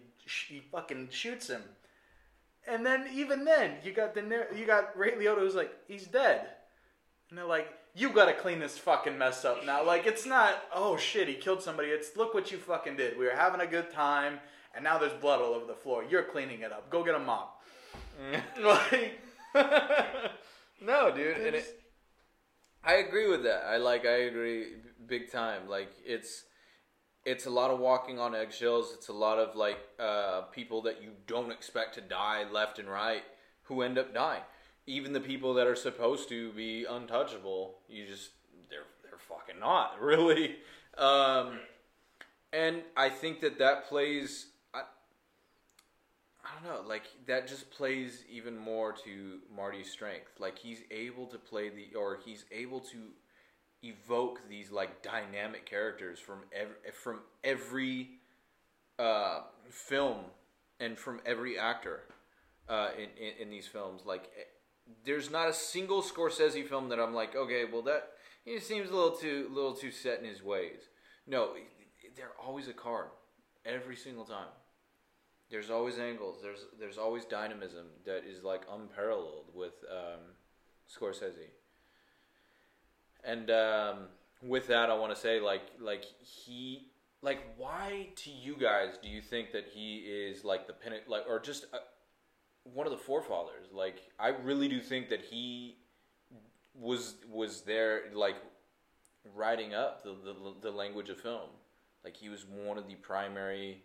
[0.49, 1.63] he fucking shoots him.
[2.67, 6.47] And then even then, you got the you got Ray Liotta who's like, he's dead,
[7.29, 9.85] and they're like, you got to clean this fucking mess up now.
[9.85, 11.89] Like it's not, oh shit, he killed somebody.
[11.89, 13.19] It's look what you fucking did.
[13.19, 14.39] We were having a good time,
[14.75, 16.05] and now there's blood all over the floor.
[16.09, 16.91] You're cleaning it up.
[16.91, 17.63] Go get a mop.
[18.63, 19.21] like,
[20.81, 21.81] no, dude, and it,
[22.85, 23.65] I agree with that.
[23.67, 24.07] I like.
[24.07, 24.67] I agree
[25.07, 25.69] big time.
[25.69, 26.45] Like it's.
[27.27, 28.95] It's a lot of walking on eggshells.
[28.95, 32.89] It's a lot of like uh, people that you don't expect to die left and
[32.89, 33.23] right
[33.65, 34.43] who end up dying.
[34.87, 38.31] Even the people that are supposed to be untouchable, you just
[38.71, 40.57] they're they're fucking not really.
[40.97, 41.61] Um,
[42.53, 44.47] and I think that that plays.
[46.51, 50.33] I, don't know, like that just plays even more to Marty's strength.
[50.39, 52.99] Like he's able to play the, or he's able to
[53.83, 58.11] evoke these like dynamic characters from every from every
[58.99, 60.19] uh, film
[60.79, 62.01] and from every actor
[62.69, 64.03] uh, in, in in these films.
[64.05, 64.45] Like, eh,
[65.05, 68.11] there's not a single Scorsese film that I'm like, okay, well that
[68.45, 70.81] he seems a little too little too set in his ways.
[71.27, 71.55] No,
[72.17, 73.09] they're always a card
[73.65, 74.49] every single time.
[75.51, 76.39] There's always angles.
[76.43, 80.21] There's there's always dynamism that is like unparalleled with um,
[80.89, 81.51] Scorsese.
[83.25, 83.97] And um,
[84.43, 86.91] with that, I want to say like like he
[87.23, 91.25] like why to you guys do you think that he is like the pin like
[91.29, 91.79] or just uh,
[92.63, 93.67] one of the forefathers?
[93.73, 95.77] Like I really do think that he
[96.75, 98.37] was was there like
[99.35, 101.51] writing up the, the the language of film.
[102.05, 103.83] Like he was one of the primary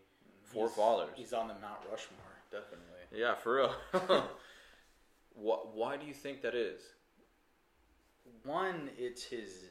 [0.56, 1.10] forefathers.
[1.16, 2.20] he's on the Mount Rushmore,
[2.52, 2.86] definitely.
[3.14, 3.76] Yeah, for real.
[5.36, 6.82] why, why do you think that is?
[8.44, 9.66] one it's his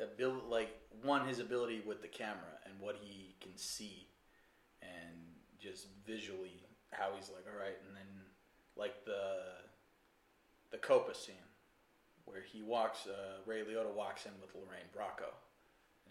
[0.00, 4.08] ability like one his ability with the camera and what he can see
[4.82, 5.14] and
[5.60, 8.24] just visually how he's like all right and then
[8.76, 9.36] like the
[10.70, 11.34] the copa scene
[12.24, 15.30] where he walks uh, ray liotta walks in with lorraine bracco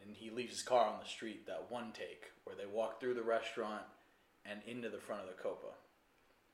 [0.02, 3.14] and he leaves his car on the street that one take where they walk through
[3.14, 3.84] the restaurant
[4.46, 5.74] and into the front of the copa.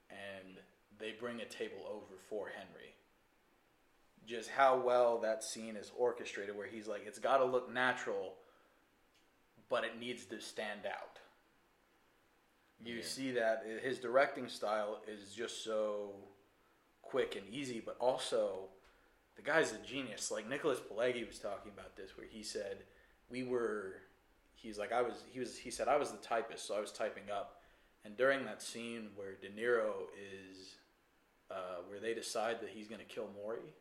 [0.10, 0.58] And
[1.00, 2.94] they bring a table over for henry.
[4.26, 8.34] Just how well that scene is orchestrated where he's like it's got to look natural
[9.70, 11.20] but it needs to stand out.
[12.84, 13.04] You Yeah.
[13.04, 16.14] see that uh, his directing style is just so
[17.02, 18.70] quick and easy but also
[19.36, 20.32] the guy's a genius.
[20.32, 22.84] Like nicholas pileggi was talking about this where he said
[23.30, 23.96] we were
[24.56, 26.92] he's like i was he was he said i was the typist so i was
[26.92, 27.59] typing up
[28.06, 30.76] and during that scene where de niro is
[31.52, 33.74] uh, where they decide that he's going to kill Morrie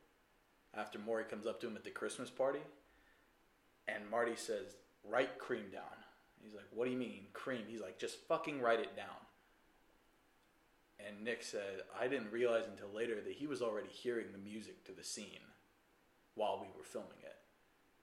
[0.74, 2.60] after Morrie comes up to him at the Christmas party,
[3.86, 5.82] and Marty says, "Write cream down."
[6.42, 9.26] He's like, "What do you mean cream?" He's like, "Just fucking write it down."
[10.98, 14.84] And Nick said, "I didn't realize until later that he was already hearing the music
[14.84, 15.52] to the scene
[16.34, 17.36] while we were filming it."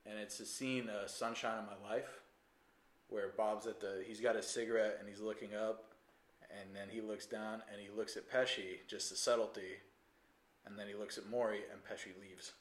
[0.05, 2.21] And it's a scene, uh, "Sunshine of My Life,"
[3.09, 5.94] where Bob's at the he's got a cigarette and he's looking up,
[6.49, 9.81] and then he looks down and he looks at Pesci, just the subtlety,
[10.65, 12.53] and then he looks at Morrie and Pesci leaves.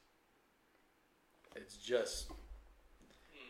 [1.55, 2.27] It's just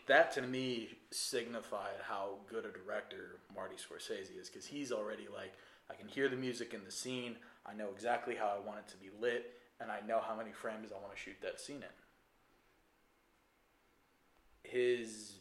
[0.08, 5.54] that to me signified how good a director Marty Scorsese is because he's already like
[5.90, 7.38] I can hear the music in the scene.
[7.66, 10.52] I know exactly how I want it to be lit, and I know how many
[10.52, 11.84] frames I want to shoot that scene in.
[14.64, 15.34] His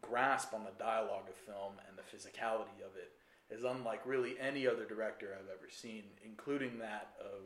[0.00, 3.12] grasp on the dialogue of film and the physicality of it
[3.50, 7.42] is unlike really any other director I've ever seen, including that of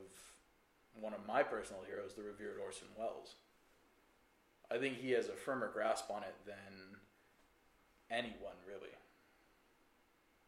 [1.01, 3.37] one of my personal heroes, the revered Orson Welles.
[4.71, 7.01] I think he has a firmer grasp on it than
[8.11, 8.93] anyone, really.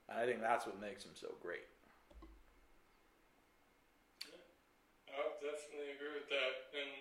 [0.09, 1.67] And I think that's what makes him so great.
[5.11, 6.53] I definitely agree with that.
[6.77, 6.93] And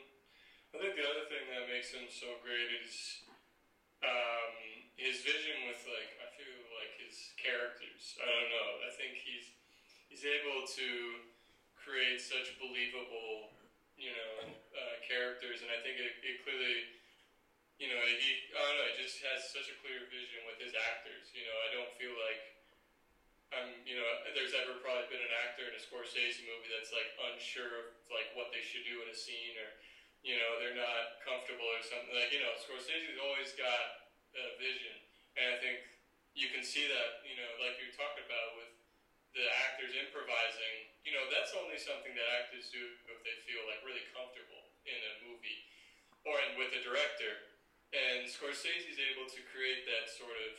[0.74, 3.24] I think the other thing that makes him so great is
[4.02, 4.54] um,
[4.96, 6.55] his vision with like I feel
[6.86, 8.14] like his characters.
[8.22, 8.70] I don't know.
[8.86, 9.50] I think he's
[10.06, 10.90] he's able to
[11.74, 13.58] create such believable,
[13.98, 16.94] you know, uh, characters, and I think it, it clearly,
[17.82, 18.90] you know, he I don't know.
[18.94, 21.34] He just has such a clear vision with his actors.
[21.34, 22.54] You know, I don't feel like.
[23.54, 24.04] I'm, you know,
[24.36, 28.34] there's ever probably been an actor in a Scorsese movie that's like unsure of like
[28.36, 29.70] what they should do in a scene, or
[30.26, 32.12] you know, they're not comfortable or something.
[32.12, 34.98] Like you know, Scorsese's always got a vision,
[35.40, 35.95] and I think
[36.36, 37.24] you can see that.
[37.26, 38.72] You know, like you talked about with
[39.34, 40.92] the actors improvising.
[41.08, 45.00] You know, that's only something that actors do if they feel like really comfortable in
[45.00, 45.66] a movie,
[46.28, 47.50] or in, with a director.
[47.96, 50.54] And Scorsese's able to create that sort of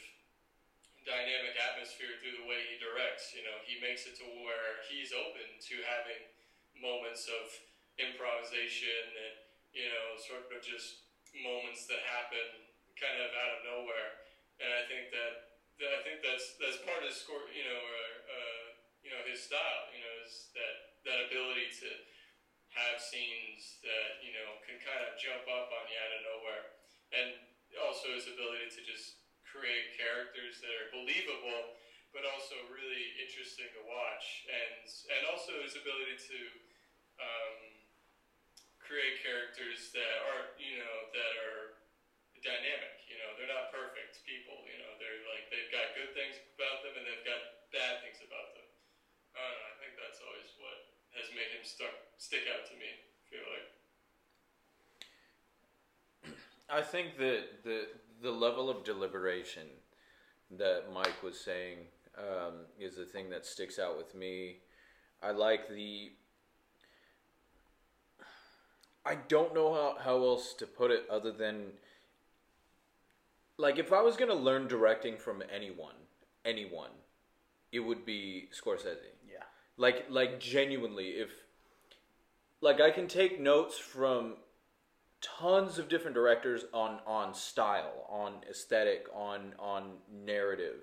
[1.04, 3.36] dynamic atmosphere through the way he directs.
[3.36, 6.22] You know, he makes it to where he's open to having
[6.74, 7.46] moments of
[8.00, 9.36] improvisation and
[9.76, 11.04] you know, sort of just
[11.36, 12.64] moments that happen
[12.96, 14.24] kind of out of nowhere.
[14.56, 15.45] And I think that
[15.84, 17.44] I think that's that's part of his score.
[17.52, 18.64] You know, uh, uh,
[19.04, 19.84] you know his style.
[19.92, 21.90] You know, is that that ability to
[22.72, 26.64] have scenes that you know can kind of jump up on you out of nowhere,
[27.12, 27.28] and
[27.84, 31.76] also his ability to just create characters that are believable,
[32.16, 36.40] but also really interesting to watch, and and also his ability to
[37.20, 37.56] um,
[38.80, 41.76] create characters that are you know that are
[42.46, 43.02] dynamic.
[43.10, 44.62] You know, they're not perfect people.
[44.66, 47.26] You know, they're like they've got good things about them and they've
[47.76, 48.64] got bad things about them.
[49.36, 49.68] I don't know.
[49.68, 52.88] I think that's always what has made him stuck stick out to me.
[52.88, 53.68] I feel like.
[56.68, 57.88] I think that the
[58.22, 59.68] the level of deliberation
[60.56, 61.78] that Mike was saying
[62.16, 64.58] um, is the thing that sticks out with me.
[65.22, 66.12] I like the.
[69.04, 71.72] I don't know how, how else to put it other than.
[73.58, 75.94] Like, if I was going to learn directing from anyone,
[76.44, 76.90] anyone,
[77.72, 78.96] it would be Scorsese.
[79.30, 79.44] Yeah.
[79.76, 81.30] Like, like genuinely, if.
[82.60, 84.36] Like, I can take notes from
[85.20, 89.92] tons of different directors on on style, on aesthetic, on on
[90.24, 90.80] narrative.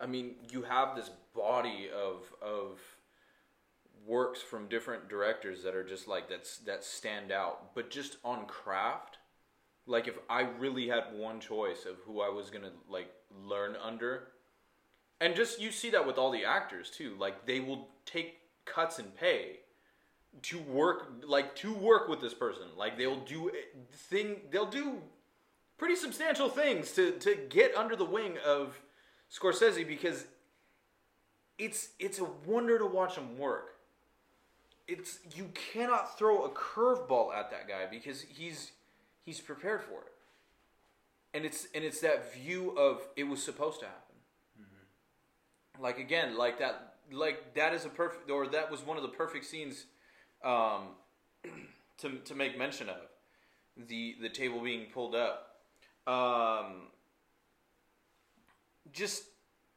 [0.00, 2.80] I mean, you have this body of of
[4.06, 8.46] works from different directors that are just like that's that stand out, but just on
[8.46, 9.18] craft.
[9.86, 14.28] Like if I really had one choice of who I was gonna like learn under,
[15.20, 17.16] and just you see that with all the actors too.
[17.18, 19.60] Like they will take cuts and pay
[20.42, 22.64] to work like to work with this person.
[22.76, 23.52] Like they'll do eh,
[23.92, 25.00] thing they'll do
[25.78, 28.78] pretty substantial things to to get under the wing of
[29.32, 30.26] Scorsese because
[31.58, 33.76] it's it's a wonder to watch him work.
[34.86, 38.72] It's you cannot throw a curveball at that guy because he's
[39.24, 40.12] he's prepared for it.
[41.32, 44.03] And it's and it's that view of it was supposed to happen
[45.80, 49.08] like again like that like that is a perfect or that was one of the
[49.08, 49.86] perfect scenes
[50.44, 50.88] um,
[51.98, 52.96] to to make mention of
[53.88, 55.56] the the table being pulled up.
[56.06, 56.88] Um,
[58.92, 59.24] just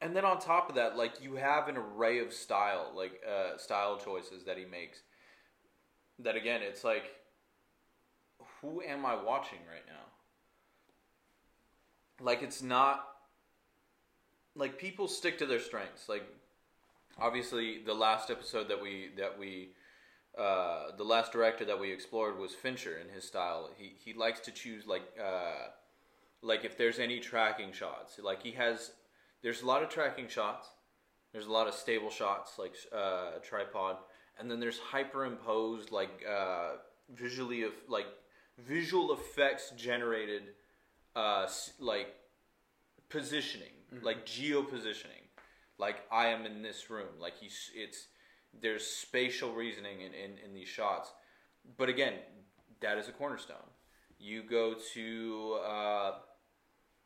[0.01, 3.57] and then on top of that, like you have an array of style, like uh,
[3.57, 5.01] style choices that he makes.
[6.19, 7.15] That again, it's like,
[8.62, 9.93] who am I watching right now?
[12.19, 13.07] Like it's not
[14.58, 16.10] like people stick to their strengths.
[16.10, 16.24] Like
[17.20, 19.70] obviously, the last episode that we that we
[20.38, 23.70] uh, the last director that we explored was Fincher in his style.
[23.78, 25.70] He he likes to choose like uh,
[26.41, 28.91] like if there's any tracking shots, like he has.
[29.43, 30.67] There's a lot of tracking shots.
[31.32, 33.98] There's a lot of stable shots, like uh, tripod,
[34.39, 36.78] and then there's hyperimposed, like uh,
[37.13, 38.08] visually of like
[38.58, 40.43] visual effects generated,
[41.15, 41.48] uh,
[41.80, 42.15] like
[43.10, 45.23] positioning, like geo positioning.
[45.78, 47.08] Like I am in this room.
[47.19, 48.08] Like he's it's
[48.62, 51.12] there's spatial reasoning in, in, in these shots.
[51.78, 52.13] But again,
[52.82, 53.58] that is a cornerstone.
[54.19, 56.12] You go to uh,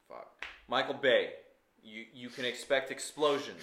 [0.08, 1.32] fuck Michael Bay.
[1.84, 3.62] You you can expect explosions.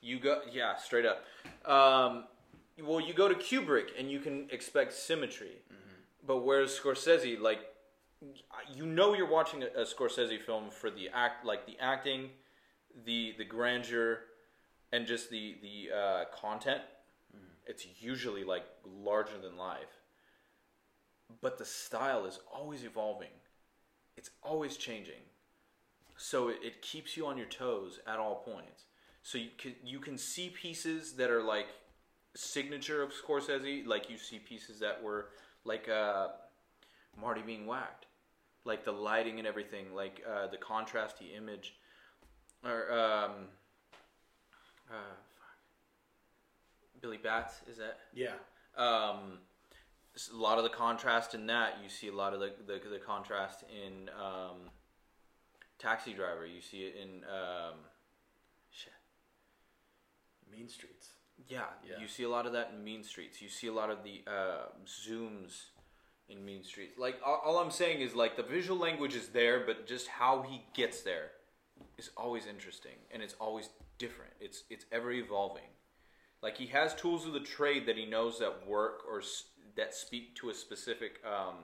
[0.00, 1.24] You go yeah straight up.
[1.70, 2.24] Um,
[2.82, 6.26] well, you go to Kubrick and you can expect symmetry, Mm-hmm.
[6.26, 7.60] but whereas Scorsese, like,
[8.74, 12.30] you know, you're watching a, a Scorsese film for the act, like the acting,
[13.04, 14.20] the the grandeur,
[14.92, 16.82] and just the the uh, content.
[17.64, 20.00] It's usually like larger than life,
[21.40, 23.30] but the style is always evolving.
[24.16, 25.22] It's always changing,
[26.16, 28.84] so it, it keeps you on your toes at all points.
[29.22, 31.68] So you can you can see pieces that are like
[32.34, 35.28] signature of Scorsese, like you see pieces that were
[35.64, 36.28] like uh,
[37.20, 38.06] Marty being whacked,
[38.64, 41.76] like the lighting and everything, like uh, the contrasty image,
[42.64, 43.30] or um,
[44.90, 45.56] uh, fuck.
[47.00, 47.98] Billy Batts is that?
[48.14, 48.34] Yeah.
[48.76, 49.38] Um,
[50.32, 52.98] a lot of the contrast in that you see a lot of the the, the
[52.98, 54.70] contrast in um,
[55.78, 56.46] Taxi Driver.
[56.46, 57.74] You see it in um,
[58.70, 58.92] shit.
[60.50, 61.08] Mean Streets.
[61.48, 61.98] Yeah, Yeah.
[62.00, 63.42] you see a lot of that in Mean Streets.
[63.42, 65.64] You see a lot of the uh, zooms
[66.28, 66.98] in Mean Streets.
[66.98, 70.42] Like all, all I'm saying is like the visual language is there, but just how
[70.42, 71.30] he gets there
[71.98, 73.68] is always interesting and it's always
[73.98, 74.32] different.
[74.40, 75.70] It's it's ever evolving.
[76.42, 79.44] Like he has tools of the trade that he knows that work or s-
[79.76, 81.54] that speak to a specific um,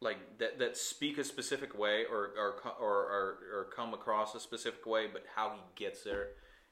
[0.00, 4.40] like that that speak a specific way or or, or or or come across a
[4.40, 6.28] specific way, but how he gets there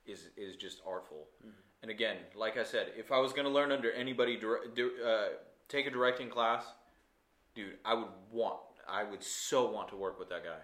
[0.07, 1.27] is is just artful.
[1.83, 5.29] And again, like I said, if I was going to learn under anybody, uh,
[5.69, 6.65] take a directing class,
[7.55, 10.59] dude, I would want, I would so want to work with that guy.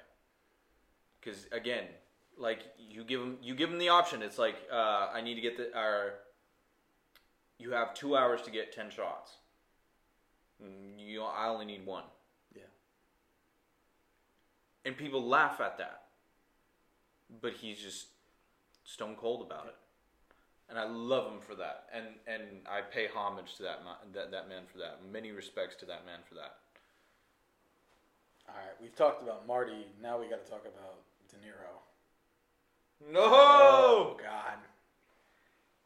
[1.20, 1.84] Because again,
[2.38, 4.22] like you give him, you give him the option.
[4.22, 6.14] It's like uh, I need to get the, or
[7.58, 9.32] you have two hours to get ten shots.
[10.62, 12.04] Mm, You, I only need one
[12.54, 12.62] Yeah.
[14.84, 16.02] and people laugh at that.
[17.40, 18.08] But he's just
[18.84, 19.74] stone cold about it,
[20.68, 23.80] and I love him for that, and and I pay homage to that
[24.12, 25.00] that that man for that.
[25.10, 26.56] Many respects to that man for that.
[28.52, 29.86] All right, we've talked about Marty.
[30.02, 33.12] Now we got to talk about De Niro.
[33.12, 34.58] No, Oh God,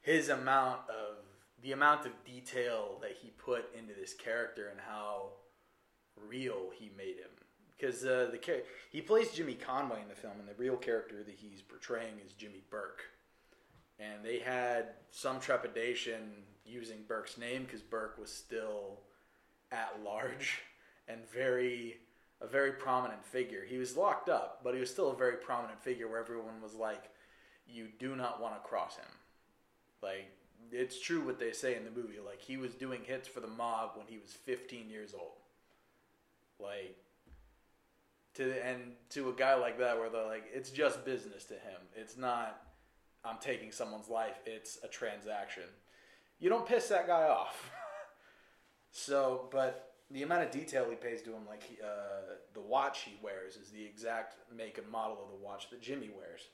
[0.00, 1.16] his amount of
[1.62, 5.30] the amount of detail that he put into this character and how
[6.28, 7.30] real he made him.
[7.76, 11.22] Because uh, the char- he plays Jimmy Conway in the film, and the real character
[11.22, 13.02] that he's portraying is Jimmy Burke.
[13.98, 16.32] And they had some trepidation
[16.64, 19.00] using Burke's name because Burke was still
[19.72, 20.62] at large
[21.08, 21.98] and very
[22.40, 23.64] a very prominent figure.
[23.66, 26.74] He was locked up, but he was still a very prominent figure where everyone was
[26.74, 27.10] like,
[27.66, 29.06] "You do not want to cross him."
[30.02, 30.30] Like
[30.72, 32.18] it's true what they say in the movie.
[32.24, 35.38] Like he was doing hits for the mob when he was 15 years old.
[36.58, 36.96] Like
[38.34, 41.80] to and to a guy like that, where they're like, it's just business to him.
[41.94, 42.60] It's not
[43.24, 44.38] I'm taking someone's life.
[44.44, 45.64] It's a transaction.
[46.38, 47.70] You don't piss that guy off.
[48.90, 53.00] so, but the amount of detail he pays to him, like he, uh, the watch
[53.00, 56.48] he wears, is the exact make and model of the watch that Jimmy wears.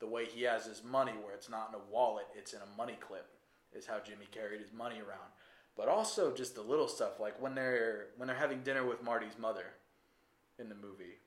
[0.00, 2.76] The way he has his money, where it's not in a wallet, it's in a
[2.76, 3.26] money clip,
[3.72, 5.30] is how Jimmy carried his money around.
[5.76, 9.38] But also just the little stuff, like when they're when they're having dinner with Marty's
[9.38, 9.66] mother
[10.58, 11.18] in the movie.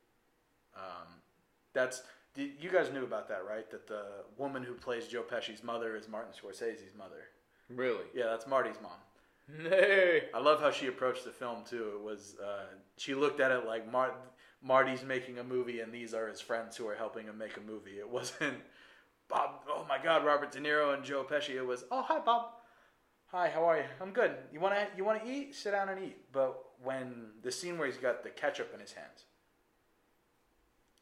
[0.76, 1.08] Um,
[1.74, 2.04] that's
[2.36, 3.70] you guys knew about that, right?
[3.72, 4.04] That the
[4.38, 7.30] woman who plays Joe Pesci's mother is Martin Scorsese's mother.
[7.70, 8.06] really?
[8.14, 8.92] Yeah, that's Marty's mom.
[9.50, 11.94] I love how she approached the film too.
[11.96, 12.66] It was uh,
[12.98, 14.16] she looked at it like Mar-
[14.62, 17.62] Marty's making a movie, and these are his friends who are helping him make a
[17.62, 17.98] movie.
[18.00, 18.58] It wasn't
[19.30, 19.62] Bob.
[19.70, 21.56] Oh my God, Robert De Niro and Joe Pesci.
[21.56, 22.52] It was oh hi Bob,
[23.28, 23.84] hi how are you?
[24.02, 24.36] I'm good.
[24.52, 25.56] You wanna you wanna eat?
[25.56, 26.18] Sit down and eat.
[26.34, 29.24] But when the scene where he's got the ketchup in his hands,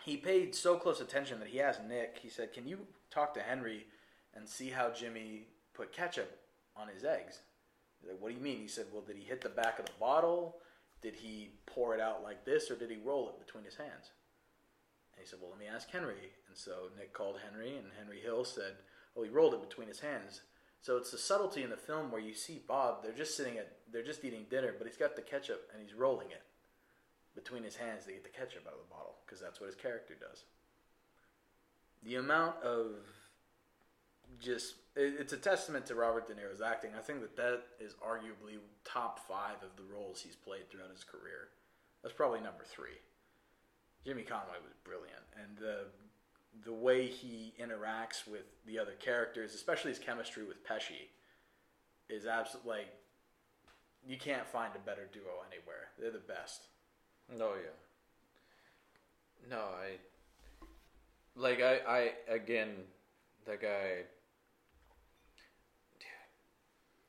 [0.03, 2.19] he paid so close attention that he asked Nick.
[2.21, 3.87] He said, "Can you talk to Henry
[4.35, 6.37] and see how Jimmy put ketchup
[6.75, 7.39] on his eggs?"
[8.07, 8.59] Like, what do you mean?
[8.59, 10.57] He said, well, did he hit the back of the bottle?
[11.01, 14.11] Did he pour it out like this, or did he roll it between his hands?
[15.13, 16.33] And he said, well, let me ask Henry.
[16.47, 18.73] And so Nick called Henry, and Henry Hill said,
[19.15, 20.41] oh, he rolled it between his hands.
[20.81, 23.71] So it's the subtlety in the film where you see Bob, they're just sitting at,
[23.91, 26.43] they're just eating dinner, but he's got the ketchup and he's rolling it
[27.33, 29.75] between his hands to get the ketchup out of the bottle, because that's what his
[29.75, 30.43] character does.
[32.03, 32.97] The amount of
[34.39, 36.95] just it- it's a testament to Robert De Niro's acting.
[36.95, 41.03] I think that that is arguably top five of the roles he's played throughout his
[41.03, 41.49] career.
[42.01, 43.01] That's probably number three.
[44.05, 45.87] Jimmy Conway was brilliant, and the
[46.63, 51.09] the way he interacts with the other characters, especially his chemistry with Pesci,
[52.07, 52.87] is absolutely like
[54.05, 55.89] you can't find a better duo anywhere.
[55.99, 56.67] They're the best.
[57.29, 59.49] No, Oh yeah.
[59.49, 59.97] No, I
[61.35, 62.85] like I I again
[63.45, 64.03] that guy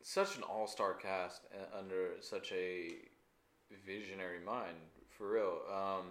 [0.07, 2.91] such an all-star cast uh, under such a
[3.85, 4.77] visionary mind
[5.11, 6.07] for real um,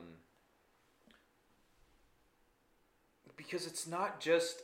[3.38, 4.64] because it's not just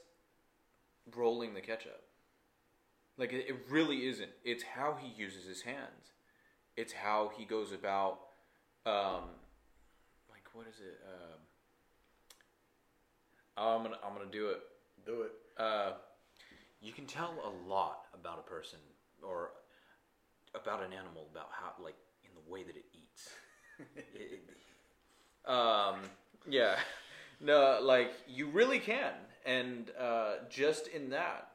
[1.16, 2.04] rolling the ketchup.
[3.18, 4.32] Like it, really isn't.
[4.44, 6.12] It's how he uses his hands.
[6.76, 8.20] It's how he goes about
[8.86, 9.30] um,
[10.30, 11.00] like what is it
[13.58, 14.60] um, i'm gonna i'm gonna do it.
[15.06, 15.32] Do it.
[15.58, 15.92] uh,
[16.82, 18.80] you can tell a lot about a person
[19.24, 19.52] or
[20.56, 23.30] about an animal about how like in the way that it eats.
[23.96, 26.02] It- it- um
[26.50, 26.78] yeah.
[27.44, 29.14] No like you really can.
[29.46, 31.48] And uh, just in that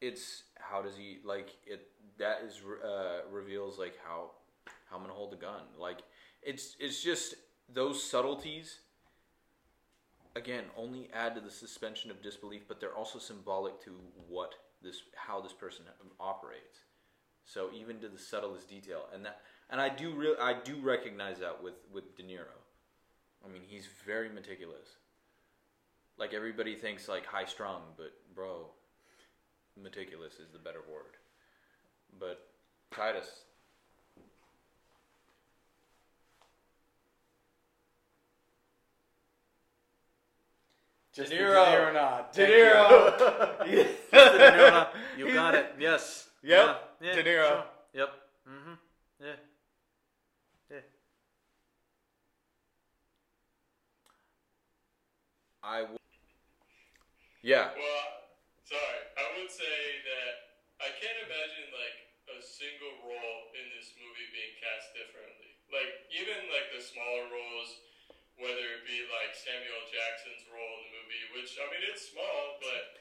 [0.00, 1.88] it's how does he like it
[2.18, 4.30] that is uh, reveals like how
[4.88, 5.62] how i'm gonna hold the gun.
[5.78, 6.00] Like
[6.42, 7.34] it's it's just
[7.72, 8.78] those subtleties
[10.36, 13.90] again only add to the suspension of disbelief but they're also symbolic to
[14.28, 15.84] what this how this person
[16.20, 16.80] operates
[17.44, 19.40] so even to the subtlest detail and that
[19.70, 22.58] and i do real i do recognize that with with de niro
[23.44, 24.96] i mean he's very meticulous
[26.18, 28.66] like everybody thinks like high strung but bro
[29.80, 31.16] meticulous is the better word
[32.18, 32.48] but
[32.94, 33.44] titus
[41.14, 41.64] Just De Niro.
[41.64, 42.32] De Niro nod.
[42.32, 43.70] De Niro.
[43.70, 43.76] you.
[44.12, 44.88] Just the De Niro nod.
[45.16, 45.72] You got it.
[45.78, 46.28] Yes.
[46.44, 47.00] Yep.
[47.00, 47.16] Yeah.
[47.16, 47.48] De Niro.
[47.48, 47.64] sure.
[47.96, 48.10] Yep.
[48.44, 48.76] Mm-hmm.
[49.24, 49.38] Yeah.
[50.68, 50.84] Yeah.
[55.64, 55.88] I.
[55.88, 56.04] W-
[57.40, 57.72] yeah.
[57.72, 58.04] Well,
[58.68, 59.00] sorry.
[59.16, 59.64] I would say
[60.04, 60.32] that
[60.84, 61.96] I can't imagine like
[62.36, 65.48] a single role in this movie being cast differently.
[65.72, 67.70] Like even like the smaller roles,
[68.36, 72.60] whether it be like Samuel Jackson's role in the movie, which I mean it's small,
[72.60, 73.00] but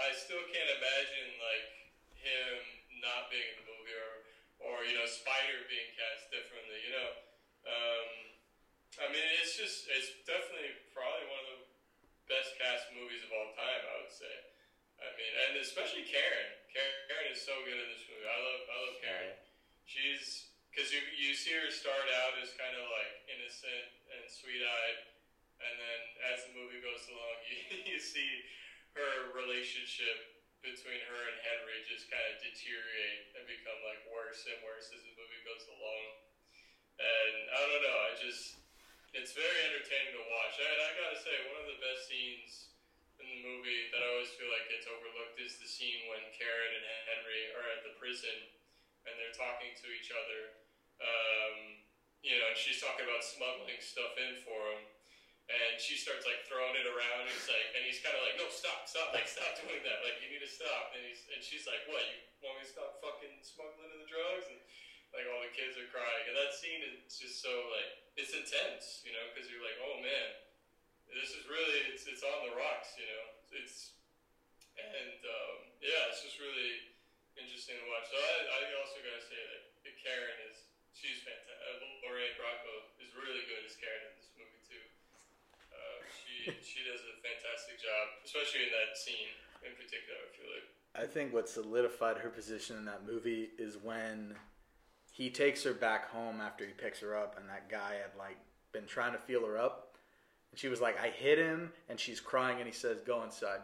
[0.00, 1.85] I still can't imagine like
[2.20, 4.12] him not being in the movie or
[4.62, 6.78] or you know Spider being cast differently.
[6.84, 7.10] You know,
[7.68, 8.08] um,
[9.02, 11.62] I mean it's just it's definitely probably one of the
[12.26, 13.82] best cast movies of all time.
[13.82, 14.34] I would say.
[14.96, 16.50] I mean, and especially Karen.
[16.72, 18.24] Karen is so good in this movie.
[18.24, 19.36] I love I love Karen.
[19.84, 24.60] She's because you you see her start out as kind of like innocent and sweet
[24.60, 24.98] eyed,
[25.64, 26.00] and then
[26.32, 28.44] as the movie goes along, you you see
[28.96, 30.35] her relationship
[30.66, 35.00] between her and Henry just kind of deteriorate and become like worse and worse as
[35.06, 36.04] the movie goes along.
[36.98, 38.58] And I don't know, I just
[39.14, 40.58] it's very entertaining to watch.
[40.58, 42.74] And I gotta say, one of the best scenes
[43.22, 46.72] in the movie that I always feel like gets overlooked is the scene when Karen
[46.76, 48.36] and Henry are at the prison
[49.06, 50.66] and they're talking to each other.
[50.98, 51.86] Um,
[52.26, 54.82] you know, and she's talking about smuggling stuff in for him.
[55.46, 57.26] And she starts like throwing it around.
[57.26, 60.02] And he's like, and he's kind of like, no, stop, stop, like stop doing that.
[60.02, 60.90] Like you need to stop.
[60.94, 62.02] And he's and she's like, what?
[62.02, 64.50] You want me to stop fucking smuggling in the drugs?
[64.50, 64.58] And
[65.14, 66.24] like all the kids are crying.
[66.26, 70.02] And that scene is just so like it's intense, you know, because you're like, oh
[70.02, 70.28] man,
[71.14, 73.24] this is really it's it's on the rocks, you know.
[73.54, 73.94] It's
[74.76, 76.92] and um, yeah, it's just really
[77.38, 78.08] interesting to watch.
[78.10, 80.58] So I, I also gotta say that Karen is
[80.92, 81.82] she's fantastic.
[81.82, 84.84] Uh, Lorraine Bracco is really good as Karen in this movie too.
[85.72, 85.98] Uh,
[86.62, 89.34] she does a fantastic job, especially in that scene
[89.66, 90.14] in particular.
[90.22, 90.66] I feel like.
[90.94, 94.34] I think what solidified her position in that movie is when
[95.10, 98.38] he takes her back home after he picks her up, and that guy had like
[98.72, 99.96] been trying to feel her up,
[100.50, 103.60] and she was like, "I hit him," and she's crying, and he says, "Go inside."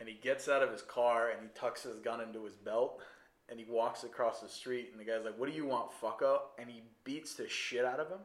[0.00, 3.00] And he gets out of his car and he tucks his gun into his belt,
[3.48, 6.40] and he walks across the street, and the guy's like, "What do you want, fucko?"
[6.58, 8.20] And he beats the shit out of him,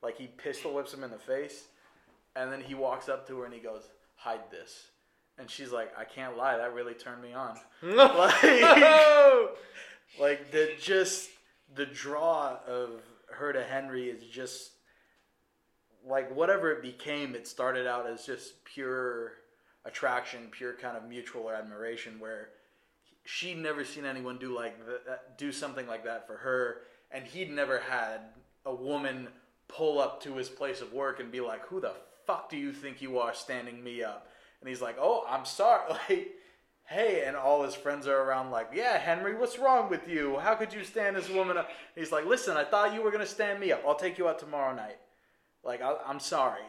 [0.00, 1.68] like he pistol whips him in the face,
[2.36, 3.82] and then he walks up to her and he goes,
[4.16, 4.88] "Hide this."
[5.38, 7.58] And she's like, I can't lie, that really turned me on.
[7.82, 8.42] like,
[10.20, 11.28] like the just
[11.74, 14.70] the draw of her to Henry is just
[16.06, 17.34] like whatever it became.
[17.34, 19.32] It started out as just pure
[19.84, 22.50] attraction, pure kind of mutual admiration, where
[23.24, 27.24] she'd never seen anyone do like that, uh, do something like that for her, and
[27.24, 28.20] he'd never had
[28.64, 29.28] a woman
[29.66, 31.94] pull up to his place of work and be like, "Who the
[32.26, 34.28] fuck do you think you are, standing me up?"
[34.60, 36.32] And he's like, "Oh, I'm sorry." Like,
[36.86, 40.38] hey, and all his friends are around, like, "Yeah, Henry, what's wrong with you?
[40.38, 43.26] How could you stand this woman up?" He's like, "Listen, I thought you were gonna
[43.26, 43.82] stand me up.
[43.86, 44.98] I'll take you out tomorrow night."
[45.62, 46.62] Like, I, I'm sorry.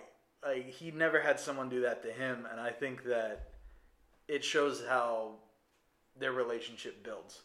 [0.43, 3.49] Like, he never had someone do that to him, and I think that
[4.28, 5.36] it shows how
[6.18, 7.41] their relationship builds.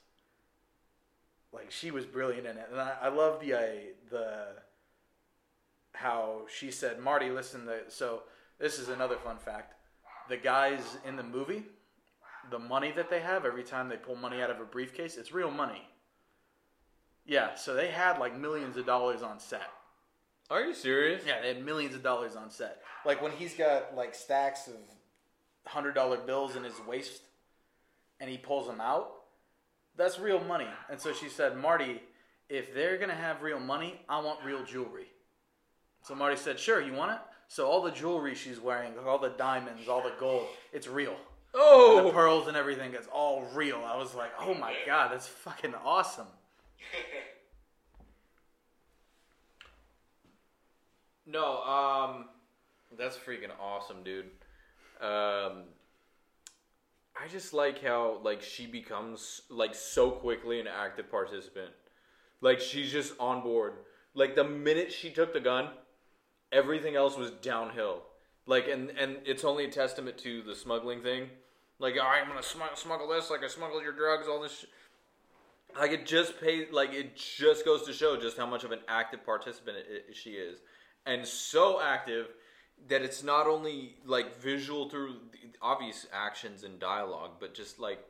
[1.52, 3.60] Like, she was brilliant in it, and I, I love the uh,
[4.10, 4.46] the
[5.92, 8.22] how she said, "Marty, listen." To, so
[8.58, 9.74] this is another fun fact
[10.28, 11.64] the guys in the movie
[12.50, 15.32] the money that they have every time they pull money out of a briefcase, it's
[15.32, 15.82] real money.
[17.26, 19.68] Yeah, so they had like millions of dollars on set.
[20.50, 21.22] Are you serious?
[21.26, 22.82] Yeah, they had millions of dollars on set.
[23.04, 24.74] Like when he's got like stacks of
[25.66, 27.22] hundred dollar bills in his waist,
[28.18, 29.12] and he pulls them out.
[29.96, 30.68] That's real money.
[30.88, 32.00] And so she said, Marty,
[32.48, 35.08] if they're gonna have real money, I want real jewelry.
[36.02, 37.18] So Marty said, Sure, you want it?
[37.48, 41.16] So all the jewelry she's wearing, all the diamonds, all the gold, it's real.
[41.54, 43.82] Oh the Oh, pearls and everything, it's all real.
[43.84, 46.26] I was like, Oh my god, that's fucking awesome.
[51.26, 51.62] no.
[51.62, 52.24] Um,
[52.98, 54.26] that's freaking awesome, dude.
[55.00, 55.64] Um,
[57.20, 61.70] I just like how like she becomes like so quickly an active participant.
[62.40, 63.74] Like she's just on board.
[64.14, 65.68] Like the minute she took the gun,
[66.52, 68.02] everything else was downhill.
[68.46, 71.28] Like and and it's only a testament to the smuggling thing.
[71.78, 73.30] Like all right, I'm gonna smuggle, smuggle this.
[73.30, 74.60] Like I smuggled your drugs, all this.
[74.60, 75.78] Sh-.
[75.78, 76.66] Like it just pay.
[76.70, 80.16] Like it just goes to show just how much of an active participant it, it,
[80.16, 80.58] she is,
[81.06, 82.28] and so active
[82.88, 85.16] that it's not only like visual through
[85.62, 88.04] obvious actions and dialogue, but just like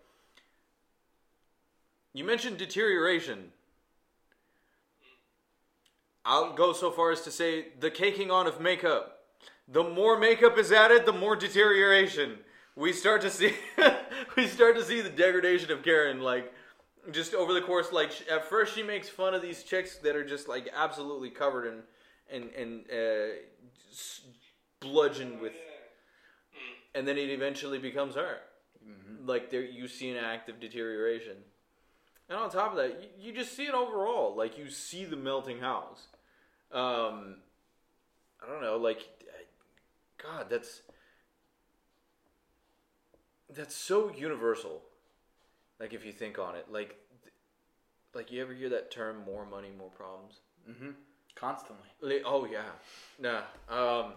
[2.12, 3.53] you mentioned deterioration.
[6.24, 9.18] I'll go so far as to say the caking on of makeup.
[9.68, 12.38] The more makeup is added, the more deterioration.
[12.76, 13.54] We start to see
[14.36, 16.52] we start to see the degradation of Karen like
[17.10, 20.24] just over the course like at first she makes fun of these chicks that are
[20.24, 21.82] just like absolutely covered in
[22.30, 23.34] and and uh,
[24.80, 25.52] bludgeoned with
[26.94, 28.38] and then it eventually becomes her.
[29.24, 31.36] Like there, you see an act of deterioration,
[32.28, 34.34] and on top of that, you, you just see it overall.
[34.34, 36.06] Like you see the melting house.
[36.72, 37.36] Um,
[38.42, 39.00] I don't know, like,
[40.22, 40.82] God, that's
[43.54, 44.82] that's so universal.
[45.78, 46.96] Like if you think on it, like,
[48.14, 50.40] like you ever hear that term "more money, more problems"?
[50.68, 50.90] Mm-hmm.
[51.34, 51.88] Constantly.
[52.00, 52.62] Like, oh yeah,
[53.18, 53.42] nah.
[53.68, 54.12] Um,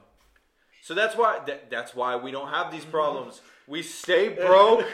[0.82, 3.41] so that's why that, that's why we don't have these problems.
[3.68, 4.86] We stay broke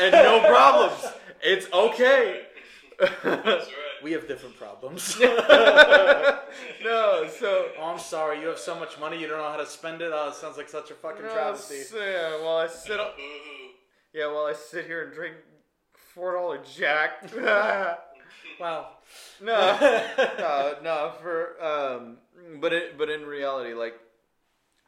[0.00, 1.14] and no problems.
[1.40, 2.46] It's okay.
[2.98, 3.62] That's right.
[4.02, 5.18] We have different problems.
[5.20, 5.28] no,
[7.28, 8.40] so Oh, I'm sorry.
[8.40, 10.10] You have so much money, you don't know how to spend it.
[10.14, 11.80] Oh, it sounds like such a fucking no, travesty.
[11.80, 13.16] s- yeah, while I sit up,
[14.12, 15.36] yeah, while I sit here and drink
[16.14, 17.24] four dollar Jack.
[18.60, 18.88] Wow.
[19.40, 19.78] no,
[20.40, 21.12] no, no.
[21.22, 22.16] For um,
[22.60, 23.94] but it, but in reality, like,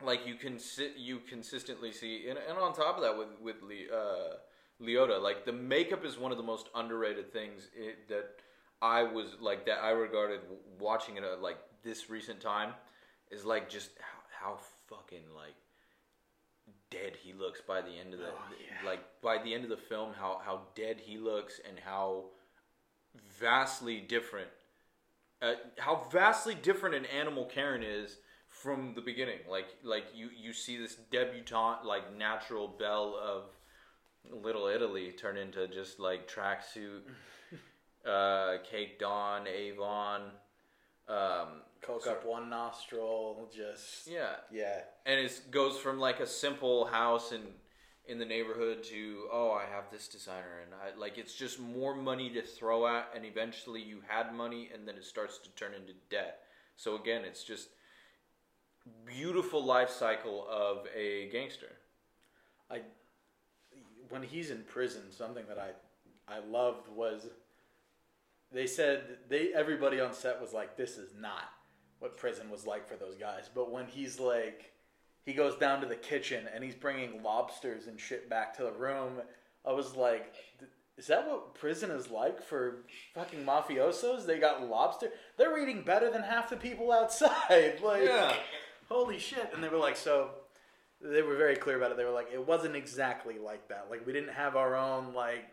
[0.04, 3.62] like you can sit, you consistently see, and, and on top of that, with with
[3.62, 4.34] Le, uh,
[4.82, 8.36] Liotta, like the makeup is one of the most underrated things it, that
[8.80, 10.40] I was like that I regarded
[10.78, 12.72] watching it at like this recent time
[13.30, 14.58] is like just how, how
[14.88, 15.54] fucking like
[16.90, 18.32] dead he looks by the end of the
[18.84, 22.24] like by the end of the film how how dead he looks and how
[23.38, 24.48] vastly different
[25.42, 28.16] uh, how vastly different an animal Karen is
[28.48, 29.38] from the beginning.
[29.48, 33.44] Like like you you see this debutante like natural belle of
[34.30, 37.00] little Italy turn into just like tracksuit
[38.08, 40.22] uh caked on Avon
[41.08, 44.80] um Coke up one nostril, just yeah yeah.
[45.06, 47.40] and it goes from like a simple house in
[48.06, 51.94] in the neighborhood to oh I have this designer and I like it's just more
[51.94, 55.72] money to throw at and eventually you had money and then it starts to turn
[55.74, 56.40] into debt.
[56.76, 57.68] So again, it's just
[59.06, 61.72] beautiful life cycle of a gangster.
[62.70, 62.82] I
[64.10, 65.70] when he's in prison, something that I
[66.32, 67.26] I loved was
[68.52, 71.44] they said they everybody on set was like, "This is not
[72.00, 74.72] what prison was like for those guys." But when he's like,
[75.24, 78.72] he goes down to the kitchen and he's bringing lobsters and shit back to the
[78.72, 79.14] room,
[79.64, 80.34] I was like.
[80.98, 82.84] Is that what prison is like for
[83.14, 84.26] fucking mafiosos?
[84.26, 85.08] They got lobster.
[85.38, 87.78] They're eating better than half the people outside.
[87.82, 88.34] Like, Yeah.
[88.86, 89.50] holy shit!
[89.54, 90.28] And they were like, so
[91.02, 91.96] they were very clear about it.
[91.96, 93.86] They were like, it wasn't exactly like that.
[93.90, 95.46] Like we didn't have our own like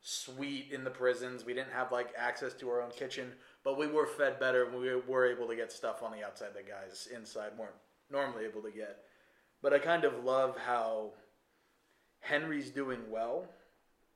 [0.00, 1.44] suite in the prisons.
[1.44, 3.32] We didn't have like access to our own kitchen,
[3.64, 4.68] but we were fed better.
[4.70, 7.74] We were able to get stuff on the outside that guys inside weren't
[8.10, 8.98] normally able to get.
[9.62, 11.12] But I kind of love how
[12.20, 13.46] Henry's doing well.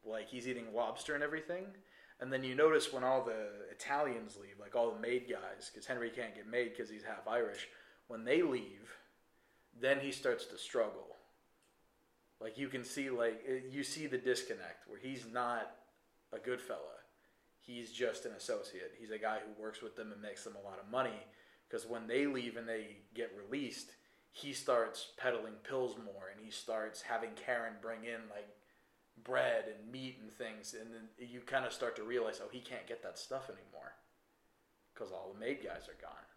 [0.05, 1.67] Like he's eating lobster and everything.
[2.21, 5.87] And then you notice when all the Italians leave, like all the made guys, because
[5.87, 7.69] Henry can't get made because he's half Irish.
[8.09, 8.98] When they leave,
[9.81, 11.17] then he starts to struggle.
[12.41, 15.71] Like you can see, like eh, you see the disconnect where he's not
[16.33, 16.81] a good fella.
[17.61, 18.95] He's just an associate.
[18.99, 21.27] He's a guy who works with them and makes them a lot of money.
[21.69, 23.91] Because when they leave and they get released,
[24.33, 28.49] he starts peddling pills more, and he starts having Karen bring in like
[29.25, 32.61] bread and meat and things, and then you kind of start to realize, oh, he
[32.61, 33.93] can't get that stuff anymore
[34.95, 36.28] because all the made guys are gone.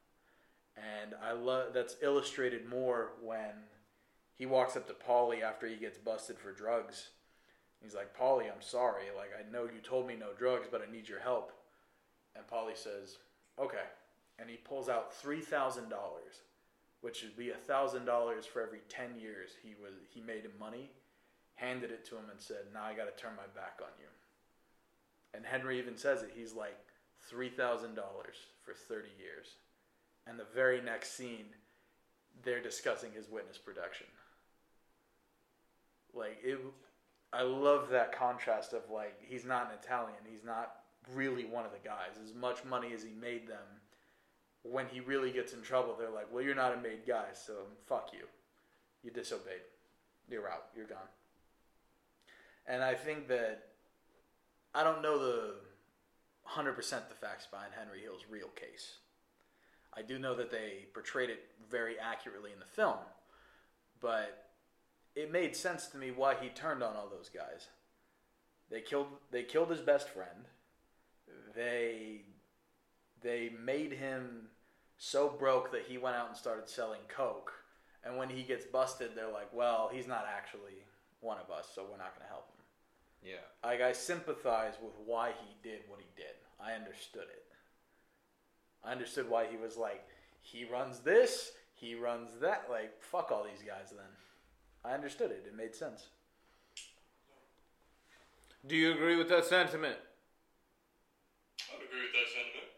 [0.77, 3.51] And I love that's illustrated more when
[4.35, 7.09] he walks up to Paulie after he gets busted for drugs.
[7.81, 9.05] He's like, Paulie, I'm sorry.
[9.15, 11.51] Like, I know you told me no drugs, but I need your help.
[12.35, 13.17] And Paulie says,
[13.59, 13.85] okay.
[14.39, 15.91] And he pulls out $3,000,
[17.01, 20.91] which would be $1,000 for every 10 years he was he made him money,
[21.55, 24.07] handed it to him and said, now I got to turn my back on you.
[25.33, 26.31] And Henry even says it.
[26.35, 26.77] He's like,
[27.31, 27.95] $3,000
[28.63, 29.55] for 30 years.
[30.27, 31.45] And the very next scene,
[32.43, 34.07] they're discussing his witness production.
[36.13, 36.59] Like it,
[37.33, 40.75] I love that contrast of like he's not an Italian, he's not
[41.13, 42.17] really one of the guys.
[42.23, 43.57] As much money as he made them,
[44.63, 47.65] when he really gets in trouble, they're like, "Well, you're not a made guy, so
[47.87, 48.27] fuck you.
[49.03, 49.61] You disobeyed.
[50.29, 50.67] You're out.
[50.75, 51.09] You're gone."
[52.67, 53.69] And I think that
[54.75, 55.55] I don't know the
[56.43, 58.97] hundred percent the facts behind Henry Hill's real case.
[59.95, 62.97] I do know that they portrayed it very accurately in the film,
[63.99, 64.51] but
[65.15, 67.67] it made sense to me why he turned on all those guys.
[68.69, 70.45] They killed they killed his best friend.
[71.55, 72.21] They
[73.21, 74.47] they made him
[74.97, 77.51] so broke that he went out and started selling coke.
[78.03, 80.85] And when he gets busted, they're like, "Well, he's not actually
[81.19, 83.69] one of us, so we're not going to help him." Yeah.
[83.69, 86.35] Like I sympathize with why he did what he did.
[86.59, 87.50] I understood it.
[88.83, 90.03] I understood why he was like,
[90.41, 92.65] he runs this, he runs that.
[92.69, 94.11] Like, fuck all these guys then.
[94.83, 95.45] I understood it.
[95.45, 96.09] It made sense.
[98.65, 99.97] Do you agree with that sentiment?
[101.65, 102.69] I would agree with that sentiment.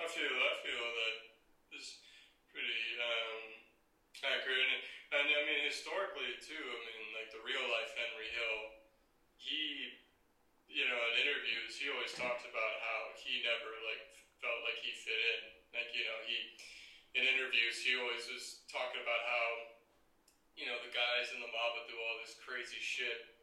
[0.00, 1.16] I feel I feel that
[1.76, 2.00] is
[2.48, 3.40] pretty um,
[4.24, 4.84] accurate, and,
[5.20, 6.56] and I mean historically too.
[6.56, 8.58] I mean, like the real life Henry Hill,
[9.36, 9.92] he,
[10.72, 14.90] you know, in interviews, he always talked about how he never like felt like he
[14.94, 15.40] fit in.
[15.74, 16.36] Like you know, he
[17.16, 19.46] in interviews he always was talking about how
[20.54, 23.38] you know the guys in the mob would do all this crazy shit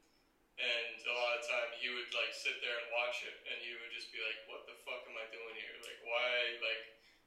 [0.56, 3.76] and a lot of time he would like sit there and watch it, and he
[3.76, 5.76] would just be like, "What the fuck am I doing here?
[5.84, 6.32] Like, why?
[6.64, 6.84] Like,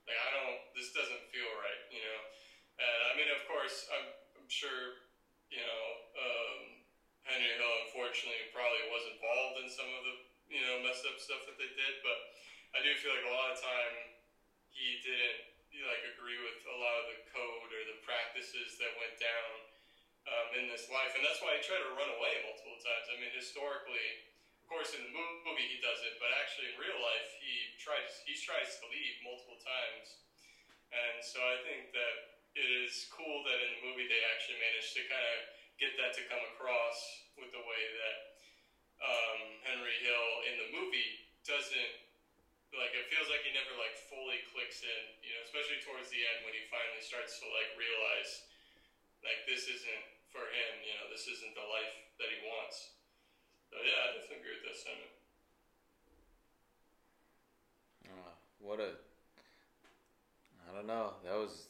[0.08, 0.60] like I don't.
[0.72, 2.20] This doesn't feel right, you know."
[2.80, 4.06] And I mean, of course, I'm,
[4.38, 5.02] I'm sure,
[5.50, 6.60] you know, um,
[7.26, 10.14] Henry Hill unfortunately probably was involved in some of the
[10.56, 12.18] you know messed up stuff that they did, but
[12.76, 13.94] I do feel like a lot of time
[14.72, 15.48] he didn't
[15.88, 19.52] like agree with a lot of the code or the practices that went down
[20.28, 23.08] um, in this life, and that's why he tried to run away multiple times.
[23.08, 24.20] I mean, historically,
[24.60, 28.20] of course, in the movie he does it, but actually in real life he tries
[28.26, 30.20] he tries to leave multiple times,
[30.92, 32.14] and so I think that
[32.58, 35.38] it is cool that in the movie they actually managed to kind of
[35.78, 36.98] get that to come across
[37.38, 38.16] with the way that
[38.98, 42.07] um, Henry Hill in the movie doesn't
[42.76, 46.20] like it feels like he never like fully clicks in, you know, especially towards the
[46.20, 48.32] end when he finally starts to like realize
[49.24, 52.76] like this isn't for him, you know, this isn't the life that he wants.
[53.72, 55.14] So yeah, I definitely agree with that sentiment.
[58.08, 58.92] Uh, what a.
[60.68, 61.14] I don't know.
[61.24, 61.68] That was.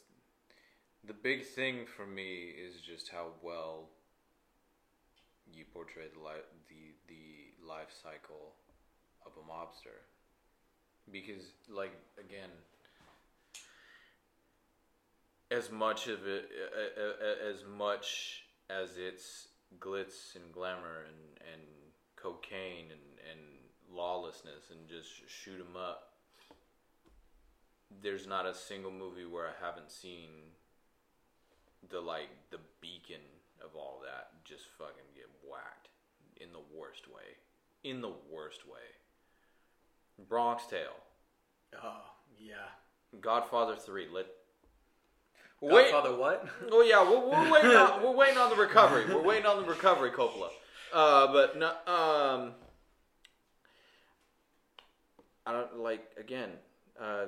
[1.03, 3.89] The big thing for me is just how well
[5.53, 8.55] you portray the life the the life cycle
[9.25, 10.08] of a mobster.
[11.11, 12.49] Because like again,
[15.51, 16.49] as much of it
[17.49, 19.47] as much as it's
[19.79, 21.61] glitz and glamour and, and
[22.15, 23.01] cocaine and,
[23.31, 23.39] and
[23.91, 26.13] lawlessness and just shoot 'em up
[28.01, 30.29] there's not a single movie where i haven't seen
[31.89, 33.21] the like the beacon
[33.63, 35.89] of all that just fucking get whacked
[36.37, 37.37] in the worst way.
[37.83, 38.98] In the worst way
[40.27, 40.95] bronx tale
[41.83, 42.01] Oh,
[42.39, 42.55] yeah.
[43.21, 44.25] godfather 3 let
[45.61, 46.47] Wait, Godfather what?
[46.71, 47.71] Oh yeah, we're, we're waiting.
[47.71, 49.13] On, we're waiting on the recovery.
[49.13, 50.49] We're waiting on the recovery, Coppola.
[50.93, 52.53] Uh, but no, um,
[55.45, 56.51] I don't like again.
[56.99, 57.25] Uh,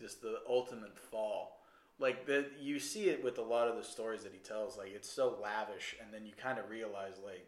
[0.00, 1.58] Just the ultimate fall.
[1.98, 4.76] Like the you see it with a lot of the stories that he tells.
[4.78, 7.46] Like it's so lavish, and then you kind of realize like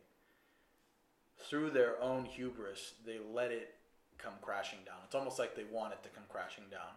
[1.48, 3.73] through their own hubris, they let it
[4.18, 4.96] come crashing down.
[5.04, 6.94] It's almost like they want it to come crashing down.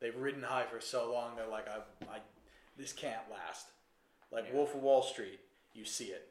[0.00, 1.36] They've ridden high for so long.
[1.36, 1.78] They're like, I,
[2.10, 2.18] I
[2.76, 3.66] this can't last.
[4.32, 4.54] Like Yeah.
[4.54, 5.40] Wolf of Wall Street,
[5.74, 6.28] you see it.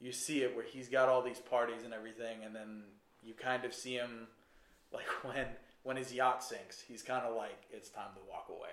[0.00, 2.84] You see it where he's got all these parties and everything, and then
[3.22, 4.28] you kind of see him
[4.92, 5.46] like when
[5.82, 8.70] when his yacht sinks, he's kind of like it's time to walk away.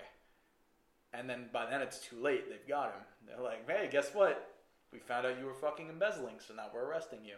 [1.12, 2.48] And then by then it's too late.
[2.48, 3.00] They've got him.
[3.26, 4.54] They're like, hey, guess what?
[4.92, 7.34] We found out you were fucking embezzling, so now we're arresting you.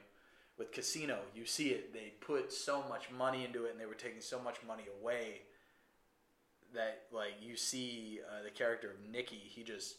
[0.61, 1.94] With Casino, you see it.
[1.94, 5.40] They put so much money into it, and they were taking so much money away
[6.74, 9.40] that like you see uh, the character of Nicky.
[9.42, 9.96] He just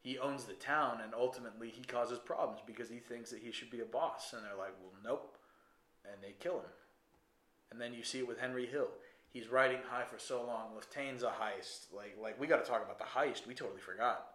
[0.00, 3.70] he owns the town, and ultimately he causes problems because he thinks that he should
[3.70, 5.36] be a boss, and they're like, well, nope,
[6.10, 6.72] and they kill him.
[7.70, 8.88] And then you see it with Henry Hill.
[9.34, 10.68] He's riding high for so long.
[10.74, 11.92] Lufthansa heist.
[11.94, 13.46] Like like we got to talk about the heist.
[13.46, 14.28] We totally forgot.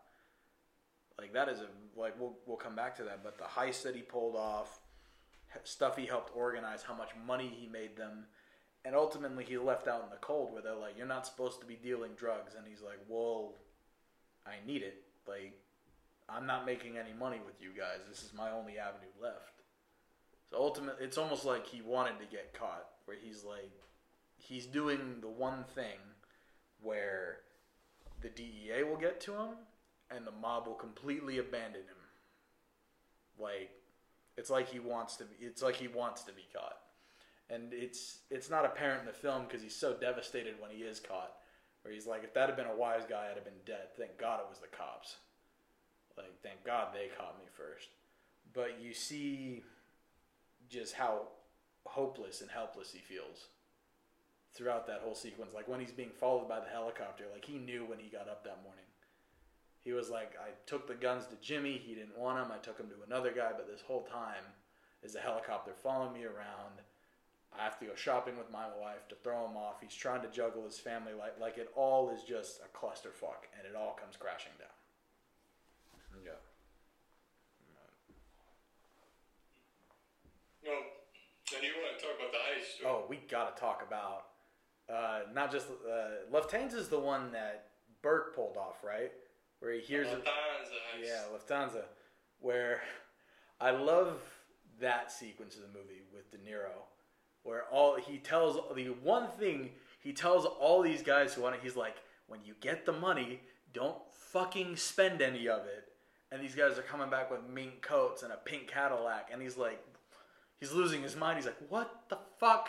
[1.18, 3.24] Like that is a like we'll we'll come back to that.
[3.24, 4.80] But the heist that he pulled off,
[5.64, 8.26] stuff he helped organize, how much money he made them,
[8.86, 11.66] and ultimately he left out in the cold where they're like, "You're not supposed to
[11.66, 13.56] be dealing drugs," and he's like, "Well,
[14.46, 15.04] I need it.
[15.28, 15.60] Like,
[16.28, 18.00] I'm not making any money with you guys.
[18.10, 19.62] This is my only avenue left."
[20.50, 23.72] So ultimately, it's almost like he wanted to get caught, where he's like,
[24.38, 26.00] he's doing the one thing
[26.82, 27.40] where
[28.22, 29.50] the DEA will get to him
[30.12, 31.98] and the mob will completely abandon him.
[33.40, 33.72] Like
[34.38, 36.78] it's like he wants to be it's like he wants to be caught.
[37.50, 41.00] And it's it's not apparent in the film because he's so devastated when he is
[41.00, 41.34] caught.
[41.82, 43.90] Where he's like, if that had been a wise guy, I'd have been dead.
[43.98, 45.18] Thank God it was the cops.
[46.18, 47.90] Like, thank God they caught me first.
[48.54, 49.64] But you see
[50.70, 51.28] just how
[51.86, 53.48] hopeless and helpless he feels
[54.54, 55.54] throughout that whole sequence.
[55.54, 58.44] Like when he's being followed by the helicopter, like he knew when he got up
[58.44, 58.86] that morning.
[59.84, 61.82] He was like, I took the guns to Jimmy.
[61.84, 62.52] He didn't want them.
[62.54, 63.52] I took them to another guy.
[63.56, 64.44] But this whole time,
[65.04, 66.80] is a helicopter following me around.
[67.58, 69.76] I have to go shopping with my wife to throw him off.
[69.82, 73.68] He's trying to juggle his family like like it all is just a clusterfuck, and
[73.70, 74.70] it all comes crashing down.
[76.26, 76.32] Yeah.
[80.64, 82.80] No, and you want to talk about the heist?
[82.80, 82.88] too.
[82.88, 84.28] Oh, we got to talk about
[84.92, 87.68] uh, not just uh, Lufthansa is the one that
[88.02, 89.12] Burke pulled off, right?
[89.64, 90.08] Where he hears.
[90.08, 91.02] Lufthansa.
[91.02, 91.84] Yeah, Lufthansa.
[92.40, 92.82] Where
[93.62, 94.20] I love
[94.82, 96.84] that sequence of the movie with De Niro,
[97.44, 99.70] where all he tells the one thing
[100.02, 101.62] he tells all these guys who want it.
[101.64, 101.96] He's like,
[102.28, 103.40] when you get the money,
[103.74, 103.96] don't
[104.34, 105.86] fucking spend any of it.
[106.30, 109.56] And these guys are coming back with mink coats and a pink Cadillac, and he's
[109.56, 109.82] like,
[110.60, 111.38] he's losing his mind.
[111.38, 112.68] He's like, what the fuck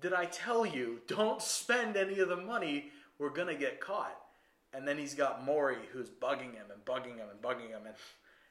[0.00, 1.02] did I tell you?
[1.06, 2.90] Don't spend any of the money.
[3.20, 4.18] We're gonna get caught.
[4.74, 7.82] And then he's got Morrie who's bugging him and bugging him and bugging him.
[7.86, 7.94] And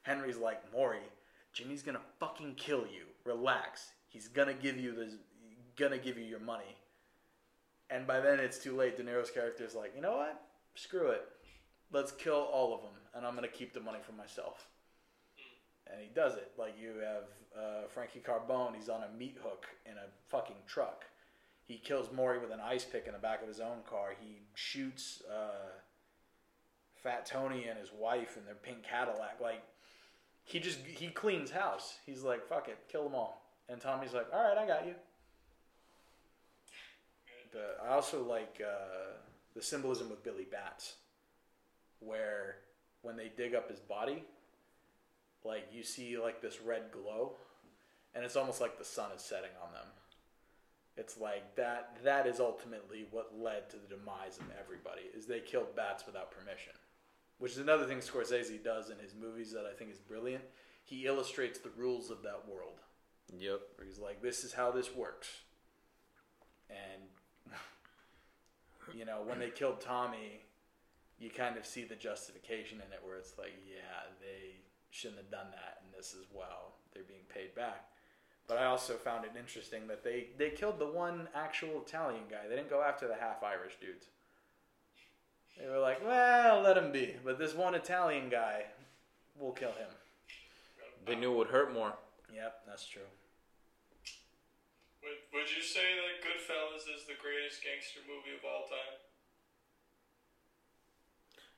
[0.03, 1.09] Henry's like, Morrie,
[1.53, 3.05] Jimmy's gonna fucking kill you.
[3.25, 3.91] Relax.
[4.07, 5.17] He's gonna give you the,
[5.75, 6.75] gonna give you your money.
[7.89, 8.97] And by then it's too late.
[8.97, 10.41] De Niro's character is like, you know what?
[10.75, 11.27] Screw it.
[11.91, 14.67] Let's kill all of them, and I'm gonna keep the money for myself.
[15.91, 16.51] And he does it.
[16.57, 17.23] Like you have
[17.57, 18.75] uh, Frankie Carbone.
[18.75, 21.05] He's on a meat hook in a fucking truck.
[21.65, 24.13] He kills Morrie with an ice pick in the back of his own car.
[24.19, 25.71] He shoots uh,
[27.03, 29.39] Fat Tony and his wife and their pink Cadillac.
[29.41, 29.63] Like
[30.43, 31.97] he just he cleans house.
[32.05, 33.41] He's like, fuck it, kill them all.
[33.69, 34.95] And Tommy's like, all right, I got you.
[37.51, 39.17] But I also like uh,
[39.55, 40.95] the symbolism with Billy Batts,
[41.99, 42.57] where
[43.01, 44.23] when they dig up his body,
[45.43, 47.33] like you see like this red glow,
[48.15, 49.85] and it's almost like the sun is setting on them.
[50.97, 51.97] It's like that.
[52.03, 55.03] That is ultimately what led to the demise of everybody.
[55.13, 56.73] Is they killed Batts without permission,
[57.41, 60.43] which is another thing Scorsese does in his movies that I think is brilliant.
[60.83, 62.79] He illustrates the rules of that world.
[63.35, 63.61] Yep.
[63.75, 65.27] Where he's like, "This is how this works,"
[66.69, 67.01] and
[68.93, 70.43] you know when they killed Tommy,
[71.17, 74.57] you kind of see the justification in it, where it's like, "Yeah, they
[74.91, 77.87] shouldn't have done that," and this is well, they're being paid back.
[78.47, 82.47] But I also found it interesting that they they killed the one actual Italian guy.
[82.47, 84.07] They didn't go after the half Irish dudes.
[85.61, 88.65] They were like, "Well, let him be," but this one Italian guy,
[89.35, 89.89] we'll kill him.
[91.05, 91.93] They knew it would hurt more.
[92.33, 93.01] Yep, that's true.
[95.03, 98.99] Would, would you say that Goodfellas is the greatest gangster movie of all time?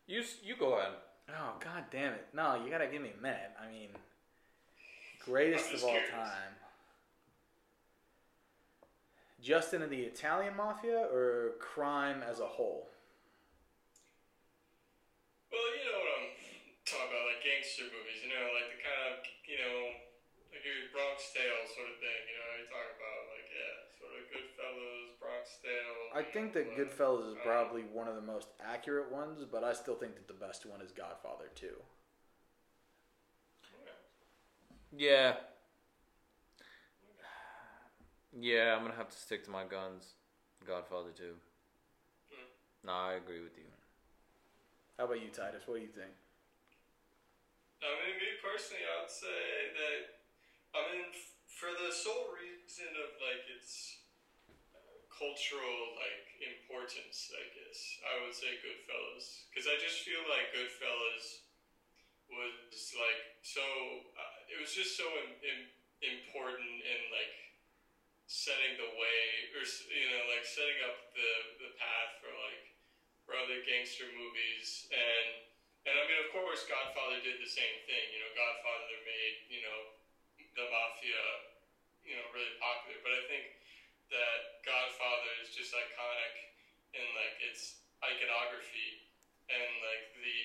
[0.08, 0.94] You s- you go ahead.
[1.30, 2.28] Oh god damn it!
[2.34, 3.52] No, you gotta give me a minute.
[3.62, 3.90] I mean,
[5.24, 6.12] greatest of all curious.
[6.12, 6.56] time.
[9.42, 12.90] Justin and the Italian Mafia or crime as a whole?
[15.54, 16.30] Well, you know what I'm
[16.82, 18.26] talking about, like gangster movies.
[18.26, 19.78] You know, like the kind of you know,
[20.50, 22.22] like your Bronx Tale sort of thing.
[22.26, 25.98] You know, you talk about like yeah, sort of Goodfellas, Bronx Tale.
[26.18, 29.62] I think know, that uh, Goodfellas is probably one of the most accurate ones, but
[29.62, 31.78] I still think that the best one is Godfather 2.
[34.96, 35.36] Yeah.
[38.36, 40.16] Yeah, I'm gonna have to stick to my guns.
[40.66, 41.36] Godfather 2.
[42.84, 43.73] Nah, I agree with you.
[44.98, 45.66] How about you, Titus?
[45.66, 46.14] What do you think?
[47.82, 50.00] I mean, me personally, I would say that
[50.74, 51.10] I mean,
[51.50, 54.02] for the sole reason of like its
[54.74, 60.54] uh, cultural like importance, I guess I would say Goodfellas because I just feel like
[60.54, 61.46] Goodfellas
[62.30, 63.62] was like so.
[64.14, 67.34] Uh, it was just so Im- Im- important in like
[68.26, 69.22] setting the way,
[69.58, 71.32] or you know, like setting up the
[71.66, 72.73] the path for like
[73.24, 75.50] for other gangster movies and.
[75.84, 78.06] And I mean, of course, Godfather did the same thing.
[78.16, 79.80] You know, Godfather made you know
[80.56, 81.52] the mafia,
[82.08, 83.04] you know, really popular.
[83.04, 83.52] But I think
[84.16, 86.56] that Godfather is just iconic
[86.96, 89.10] in like its iconography
[89.50, 90.42] and like the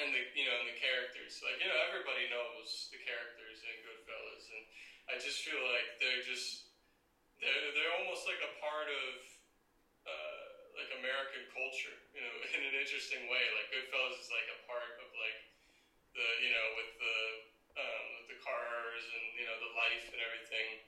[0.00, 1.38] and the you know and the characters.
[1.44, 4.62] Like you know, everybody knows the characters in Goodfellas, and
[5.12, 6.72] I just feel like they're just
[7.38, 9.27] they're they're almost like a part of
[10.78, 13.44] like American culture, you know, in an interesting way.
[13.58, 15.38] Like Goodfellas is like a part of like
[16.14, 17.16] the you know with the
[17.78, 20.78] um, with the cars and you know the life and everything.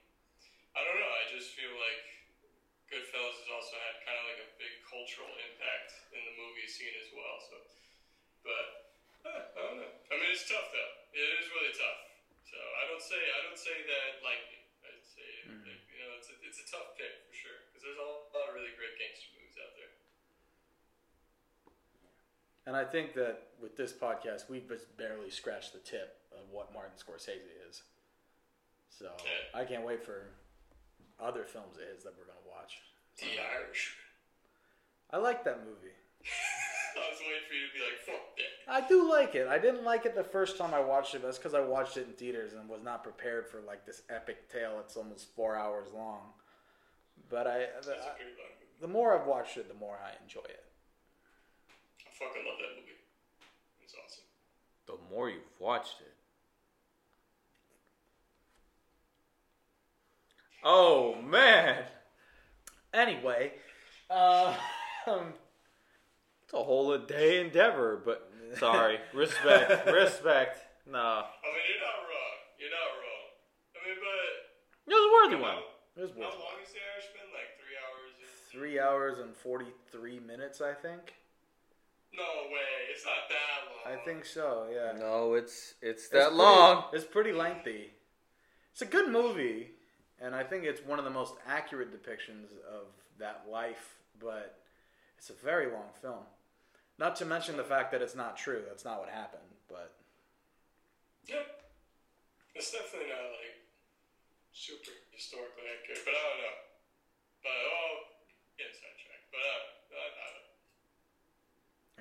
[0.75, 1.13] I don't know.
[1.19, 2.03] I just feel like
[2.87, 6.95] Goodfellas has also had kind of like a big cultural impact in the movie scene
[6.99, 7.39] as well.
[7.43, 7.55] So,
[8.47, 8.67] but
[9.27, 9.91] uh, I don't know.
[10.11, 10.93] I mean, it's tough though.
[11.15, 12.01] It is really tough.
[12.47, 14.59] So I don't say I don't say that lightly.
[14.83, 18.01] I'd say like, you know it's a, it's a tough pick for sure because there's
[18.01, 19.93] a lot of really great gangster movies out there.
[22.67, 26.73] And I think that with this podcast, we've just barely scratched the tip of what
[26.73, 27.83] Martin Scorsese is.
[28.89, 29.09] So
[29.55, 30.27] I can't wait for
[31.19, 32.79] other films of his that we're gonna watch.
[33.19, 33.27] The
[33.65, 33.97] Irish.
[35.11, 35.95] I like that movie.
[36.97, 38.85] I was waiting for you to be like, fuck that.
[38.85, 39.49] I do like it.
[39.49, 41.97] I didn't like it the first time I watched it, but that's because I watched
[41.97, 44.79] it in theaters and was not prepared for like this epic tale.
[44.81, 46.21] It's almost four hours long.
[47.29, 48.81] But I, the, That's a pretty long movie.
[48.81, 50.60] the more I've watched it, the more I enjoy it.
[52.21, 52.99] I fucking love that movie.
[53.83, 54.25] It's awesome.
[54.87, 56.13] The more you've watched it.
[60.63, 61.85] Oh man,
[62.93, 63.53] Anyway,
[64.11, 64.55] uh,
[65.07, 65.33] um,
[66.45, 68.03] it's a whole day endeavor.
[68.05, 70.59] But sorry, respect, respect.
[70.91, 72.35] No, I mean, you're not wrong.
[72.59, 73.25] You're not wrong.
[73.77, 75.63] I mean, but it was a worthy how, one.
[75.97, 77.27] it was how worth long is The Irishman?
[77.33, 78.13] Like three hours?
[78.51, 80.61] Three hours and forty-three minutes.
[80.61, 81.15] I think.
[82.17, 82.91] No way.
[82.93, 83.99] It's not that long.
[84.01, 84.67] I think so.
[84.73, 84.99] Yeah.
[84.99, 86.85] No, it's it's It's that pretty- long.
[86.93, 87.93] It's pretty lengthy.
[88.73, 89.71] It's a good movie,
[90.21, 92.87] and I think it's one of the most accurate depictions of
[93.19, 93.97] that life.
[94.19, 94.59] But
[95.19, 96.25] it's a very long film.
[96.99, 98.63] Not to mention the fact that it's not true.
[98.69, 99.43] That's not what happened.
[99.69, 99.93] But
[101.27, 101.47] Yep.
[102.55, 103.57] It's definitely not like
[104.53, 106.57] super historically accurate, but I don't know.
[107.43, 107.93] But oh,
[108.59, 109.31] getting sidetracked.
[109.33, 109.63] But uh,
[109.95, 110.50] I, I don't know.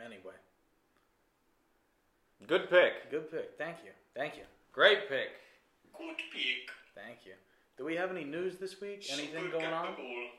[0.06, 0.34] Anyway,
[2.48, 3.10] Good pick.
[3.12, 3.52] good pick.
[3.58, 3.92] Thank you.
[4.16, 4.44] Thank you.
[4.72, 5.30] Great pick.
[5.98, 6.70] Good pick.
[6.96, 7.34] Thank you.
[7.78, 9.06] Do we have any news this week?
[9.12, 9.88] Anything Super going on?
[9.88, 10.30] capable.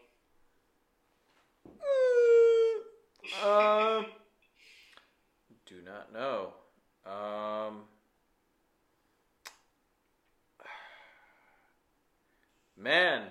[3.44, 4.06] Um,
[5.66, 6.54] do not know.
[7.06, 7.82] Um,
[12.76, 13.24] man,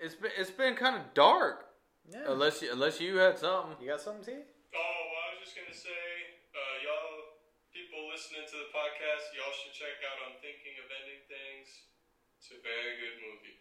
[0.00, 1.66] it's been it's been kind of dark.
[2.10, 2.24] Yeah.
[2.28, 3.76] Unless you, unless you had something.
[3.80, 4.32] You got something, T?
[4.74, 5.05] Oh,
[5.46, 6.10] just gonna say,
[6.58, 7.38] uh, y'all,
[7.70, 11.86] people listening to the podcast, y'all should check out "I'm Thinking of Ending Things."
[12.34, 13.54] It's a very good movie.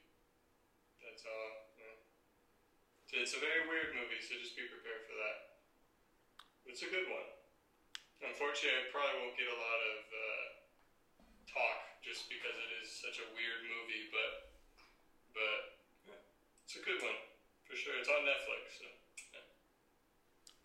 [0.98, 1.78] That's all.
[1.78, 3.22] Yeah.
[3.22, 5.38] It's a very weird movie, so just be prepared for that.
[6.66, 7.30] It's a good one.
[8.34, 10.46] Unfortunately, I probably won't get a lot of uh,
[11.46, 14.58] talk just because it is such a weird movie, but
[15.38, 16.18] but yeah,
[16.66, 17.20] it's a good one
[17.70, 17.94] for sure.
[18.02, 18.82] It's on Netflix.
[18.82, 19.05] So.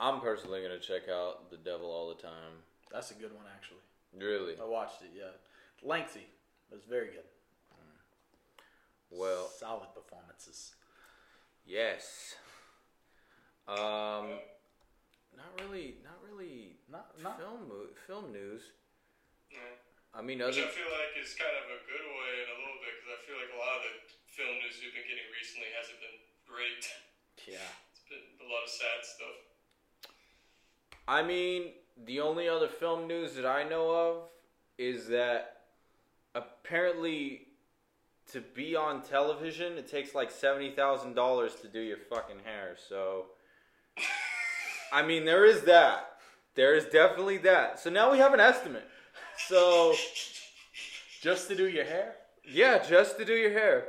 [0.00, 0.06] Yeah.
[0.08, 2.64] I'm personally gonna check out The Devil All the Time.
[2.92, 3.78] That's a good one, actually.
[4.16, 4.54] Really?
[4.60, 5.10] I watched it.
[5.16, 5.30] Yeah,
[5.82, 6.26] lengthy,
[6.68, 7.24] but it's very good.
[9.10, 10.74] Well, solid performances.
[11.66, 12.34] yes.
[13.66, 14.38] Um,
[15.34, 15.98] not really.
[16.02, 16.78] Not really.
[16.90, 17.70] Not not film
[18.06, 18.62] film news.
[19.50, 19.58] Yeah.
[20.14, 22.80] I mean, Which I feel like is kind of a good way in a little
[22.82, 23.94] bit because I feel like a lot of the
[24.26, 26.82] film news we've been getting recently hasn't been great.
[27.46, 27.66] yeah.
[27.94, 29.49] It's been a lot of sad stuff.
[31.10, 31.72] I mean,
[32.06, 34.16] the only other film news that I know of
[34.78, 35.62] is that
[36.36, 37.48] apparently
[38.30, 42.76] to be on television, it takes like seventy thousand dollars to do your fucking hair.
[42.88, 43.24] So,
[44.92, 46.18] I mean, there is that.
[46.54, 47.80] There is definitely that.
[47.80, 48.86] So now we have an estimate.
[49.48, 49.94] So
[51.20, 52.14] Just to do your hair?
[52.48, 53.88] yeah, just to do your hair.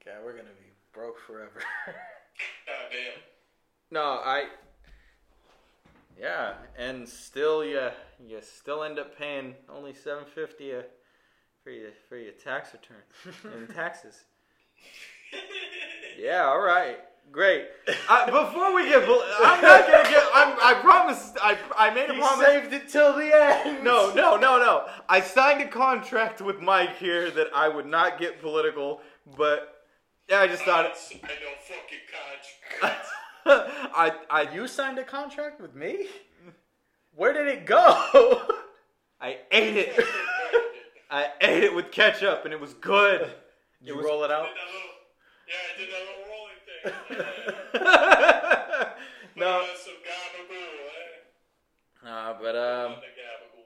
[0.00, 1.60] Okay, we're gonna be broke forever.
[1.86, 3.20] God damn.
[3.90, 4.46] No, I.
[6.20, 7.90] Yeah, and still, you
[8.26, 10.88] you still end up paying only seven fifty a for
[11.64, 14.24] for your for your tax return and taxes.
[16.18, 16.96] Yeah, all right,
[17.30, 17.66] great.
[18.08, 20.24] Uh, before we get, I'm not gonna get.
[20.34, 21.32] I'm, I promise.
[21.40, 22.46] I I made a He promise.
[22.46, 23.84] saved it till the end.
[23.84, 24.86] No, no, no, no.
[25.08, 29.02] I signed a contract with Mike here that I would not get political,
[29.36, 29.84] but
[30.28, 30.86] yeah, I just thought.
[30.86, 31.98] I know fucking
[32.80, 33.06] contract.
[33.94, 36.06] I I You signed a contract with me?
[37.14, 37.80] Where did it go?
[39.20, 40.04] I ate it.
[41.10, 43.30] I ate it with ketchup, and it was good.
[43.80, 44.46] you was- roll it out?
[44.46, 44.94] Did that little,
[45.48, 46.60] yeah, I did that little rolling
[48.84, 48.92] thing.
[49.36, 49.60] no,
[52.04, 52.08] eh?
[52.08, 53.64] uh, but um, On the gabagool.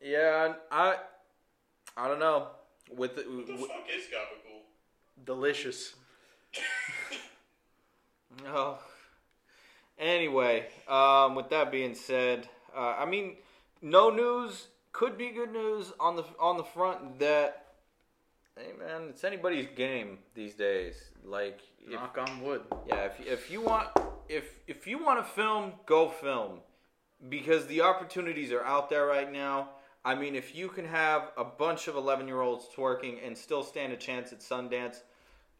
[0.00, 0.96] yeah, I
[1.96, 2.48] I don't know.
[2.90, 4.62] With the, What the with, fuck is gabagool?
[5.24, 5.94] Delicious.
[8.48, 8.78] Oh.
[9.98, 13.36] Anyway, um, with that being said, uh, I mean,
[13.80, 17.74] no news could be good news on the on the front that,
[18.56, 20.94] hey man, it's anybody's game these days.
[21.24, 22.62] Like, if, Knock on wood.
[22.86, 23.88] yeah, if if you want
[24.28, 26.58] if if you want to film, go film,
[27.28, 29.70] because the opportunities are out there right now.
[30.04, 33.62] I mean, if you can have a bunch of eleven year olds twerking and still
[33.62, 35.02] stand a chance at Sundance.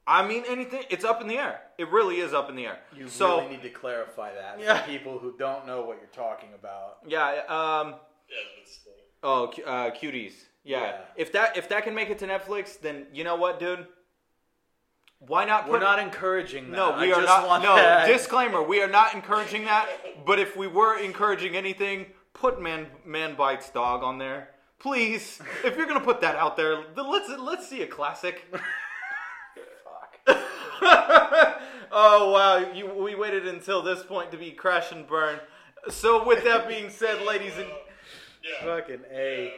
[0.06, 1.60] I mean, anything, it's up in the air.
[1.78, 2.78] It really is up in the air.
[2.94, 4.82] You so, really need to clarify that Yeah.
[4.82, 6.98] for people who don't know what you're talking about.
[7.06, 7.28] Yeah.
[7.48, 7.94] Um.
[8.28, 8.92] Yeah, but still.
[9.22, 10.32] Oh, uh, cuties.
[10.62, 10.80] Yeah.
[10.80, 10.96] Yeah.
[11.16, 13.86] If that if that can make it to Netflix, then you know what, dude.
[15.20, 15.64] Why not?
[15.64, 16.76] Put, We're not encouraging that.
[16.76, 17.62] No, I we are just not.
[17.62, 18.06] No, that.
[18.12, 19.88] disclaimer: we are not encouraging that.
[20.26, 25.40] But if we were encouraging anything, put man man bites dog on there, please.
[25.64, 28.44] If you're gonna put that out there, then let's let's see a classic.
[31.92, 35.38] oh wow, you, we waited until this point to be crash and burn.
[35.88, 37.66] So with that being said, ladies and
[38.42, 38.64] Yeah.
[38.64, 39.54] Fucking A.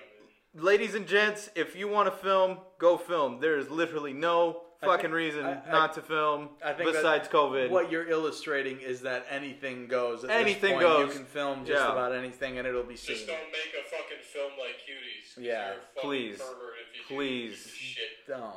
[0.54, 3.40] ladies and gents, if you want to film, go film.
[3.40, 7.28] There is literally no fucking think- reason I- I- not to film I think besides
[7.28, 7.70] COVID.
[7.70, 10.22] What you're illustrating is that anything goes.
[10.24, 10.80] At Anything this point.
[10.82, 11.08] goes.
[11.08, 11.92] You can film just Yeah.
[11.92, 13.16] about anything and it'll be seen.
[13.16, 15.42] Just don't make a fucking film like Cuties.
[15.42, 16.34] Yeah, you're a please.
[16.34, 17.64] if you do Please.
[17.64, 18.26] this Shit.
[18.28, 18.54] Don't.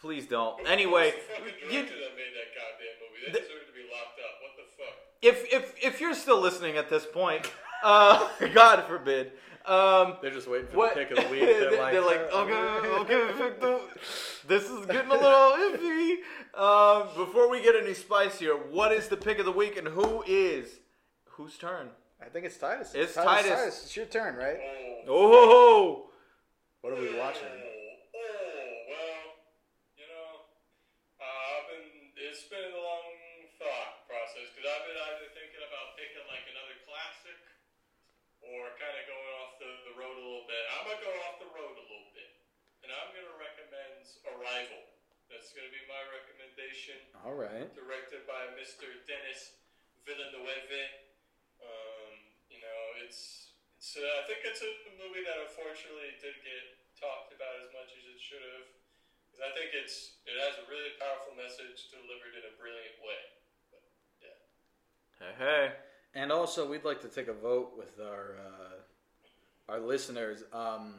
[0.00, 0.66] Please don't.
[0.68, 1.12] Anyway,
[1.42, 3.26] was you, that made that goddamn movie?
[3.26, 4.34] They deserve to be locked up.
[4.42, 4.94] What the fuck?
[5.22, 7.50] if if if you're still listening at this point,
[7.82, 9.32] uh, God forbid.
[9.64, 10.94] Um, They're just waiting for what?
[10.94, 11.40] the pick of the week.
[11.46, 13.78] They're like, uh, okay, okay,
[14.48, 16.16] this is getting a little iffy.
[16.58, 20.24] Um, before we get any spicier, what is the pick of the week and who
[20.26, 20.80] is
[21.38, 21.90] whose turn?
[22.20, 22.90] I think it's Titus.
[22.94, 23.86] It's Titus.
[23.86, 24.58] It's your turn, right?
[25.06, 25.06] Oh.
[25.10, 26.06] Oh,
[26.82, 27.50] What are we watching?
[27.50, 29.22] Oh, oh, well,
[29.98, 30.30] you know,
[31.22, 31.86] uh, I've been,
[32.18, 33.06] it's been a long
[33.58, 37.38] thought process because I've been either thinking about picking like another classic
[38.42, 40.62] or kind of going off the, the road a little bit.
[40.78, 42.30] I'm going to go off the road a little bit.
[42.86, 44.02] And I'm going to recommend
[44.42, 44.82] Arrival.
[45.30, 47.70] That's going to be my recommendation All right.
[47.78, 48.90] directed by Mr.
[49.06, 49.54] Denis
[50.02, 50.82] Villeneuve.
[51.62, 52.10] Um,
[52.50, 53.94] you know, it's it's.
[53.94, 58.02] Uh, I think it's a movie that unfortunately did get talked about as much as
[58.10, 58.66] it should have,
[59.30, 63.22] because I think it's it has a really powerful message delivered in a brilliant way.
[63.70, 63.82] But,
[64.26, 64.38] yeah.
[65.22, 65.64] hey, hey.
[66.18, 68.74] And also, we'd like to take a vote with our uh,
[69.70, 70.42] our listeners.
[70.50, 70.98] Um,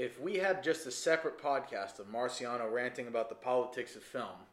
[0.00, 4.46] if we had just a separate podcast of Marciano ranting about the politics of film,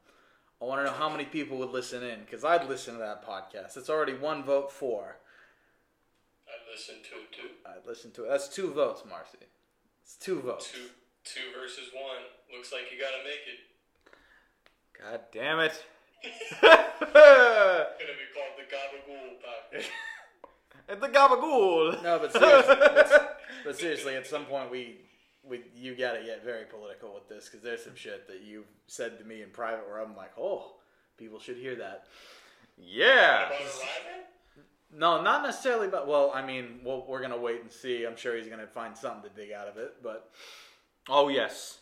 [0.62, 3.26] I want to know how many people would listen in because I'd listen to that
[3.26, 3.78] podcast.
[3.78, 5.16] It's already one vote for.
[6.46, 7.54] I listened to it too.
[7.66, 8.30] I'd listen to it.
[8.30, 9.38] That's two votes, Marcy.
[10.04, 10.70] It's two votes.
[10.70, 10.90] Two
[11.24, 12.24] two versus one.
[12.54, 15.02] Looks like you gotta make it.
[15.02, 15.82] God damn it.
[16.24, 19.86] It's gonna be called the Gabagool podcast.
[20.90, 22.04] At the gabagool.
[22.04, 25.07] No, but seriously, but, but seriously, at some point we,
[25.50, 29.18] we you gotta get very political with this because there's some shit that you've said
[29.20, 30.74] to me in private where I'm like, oh,
[31.18, 32.06] people should hear that.
[32.78, 33.50] Yeah.
[34.96, 38.06] No, not necessarily, but well, I mean, well, we're gonna wait and see.
[38.06, 40.32] I'm sure he's gonna find something to dig out of it, but
[41.10, 41.80] Oh yes.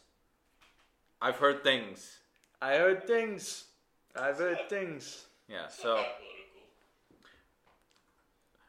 [1.22, 2.20] I've heard things.
[2.62, 3.66] I heard things.
[4.16, 5.26] I've heard things.
[5.50, 5.68] Yeah.
[5.68, 6.62] So that political.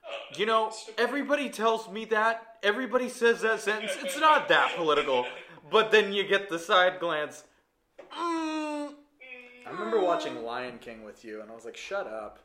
[0.04, 2.55] I don't you know, everybody tells me that.
[2.62, 3.92] Everybody says that sentence.
[4.02, 5.26] It's not that political.
[5.70, 7.44] But then you get the side glance.
[8.16, 8.92] Mm,
[9.66, 12.38] I remember watching Lion King with you, and I was like, shut up.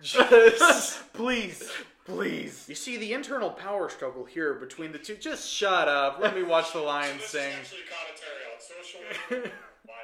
[0.00, 1.12] Just.
[1.12, 1.70] please,
[2.04, 2.66] please.
[2.68, 5.16] You see the internal power struggle here between the two.
[5.16, 6.18] Just shut up.
[6.20, 7.50] Let me watch the So lion this sing.
[7.50, 9.00] is actually commentary on social
[9.30, 9.52] media.
[9.86, 9.94] why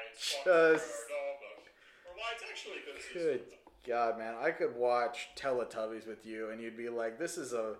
[0.43, 2.15] Just- or
[2.51, 2.77] actually
[3.13, 3.13] good.
[3.13, 3.41] Good
[3.87, 7.75] God, man, I could watch Teletubbies with you, and you'd be like, "This is a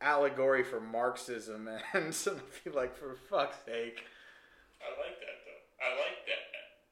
[0.00, 4.04] allegory for Marxism," and so I'd be like, "For fuck's sake."
[4.80, 5.84] I like that though.
[5.84, 6.50] I like that.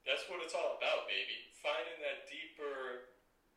[0.09, 1.37] That's what it's all about, baby.
[1.63, 3.09] Finding that deeper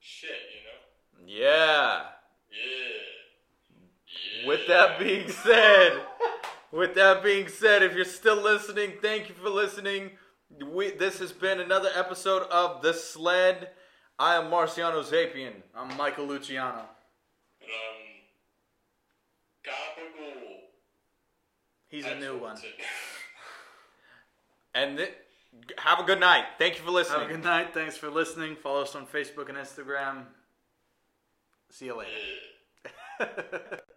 [0.01, 0.79] shit, you know?
[1.25, 2.01] Yeah.
[2.51, 2.97] Yeah.
[4.41, 4.47] yeah.
[4.47, 6.01] With that being said,
[6.73, 10.11] with that being said, if you're still listening, thank you for listening.
[10.73, 13.69] We, this has been another episode of The Sled.
[14.19, 15.53] I am Marciano Zapian.
[15.73, 16.83] I'm Michael Luciano.
[17.61, 18.01] And, um,
[19.63, 20.57] Gabagool.
[21.91, 22.57] He's a new one.
[24.73, 25.11] And th-
[25.79, 26.45] have a good night.
[26.57, 27.19] Thank you for listening.
[27.19, 27.73] Have a good night.
[27.73, 28.55] Thanks for listening.
[28.55, 30.23] Follow us on Facebook and Instagram.
[31.71, 31.97] See you
[33.19, 33.81] later.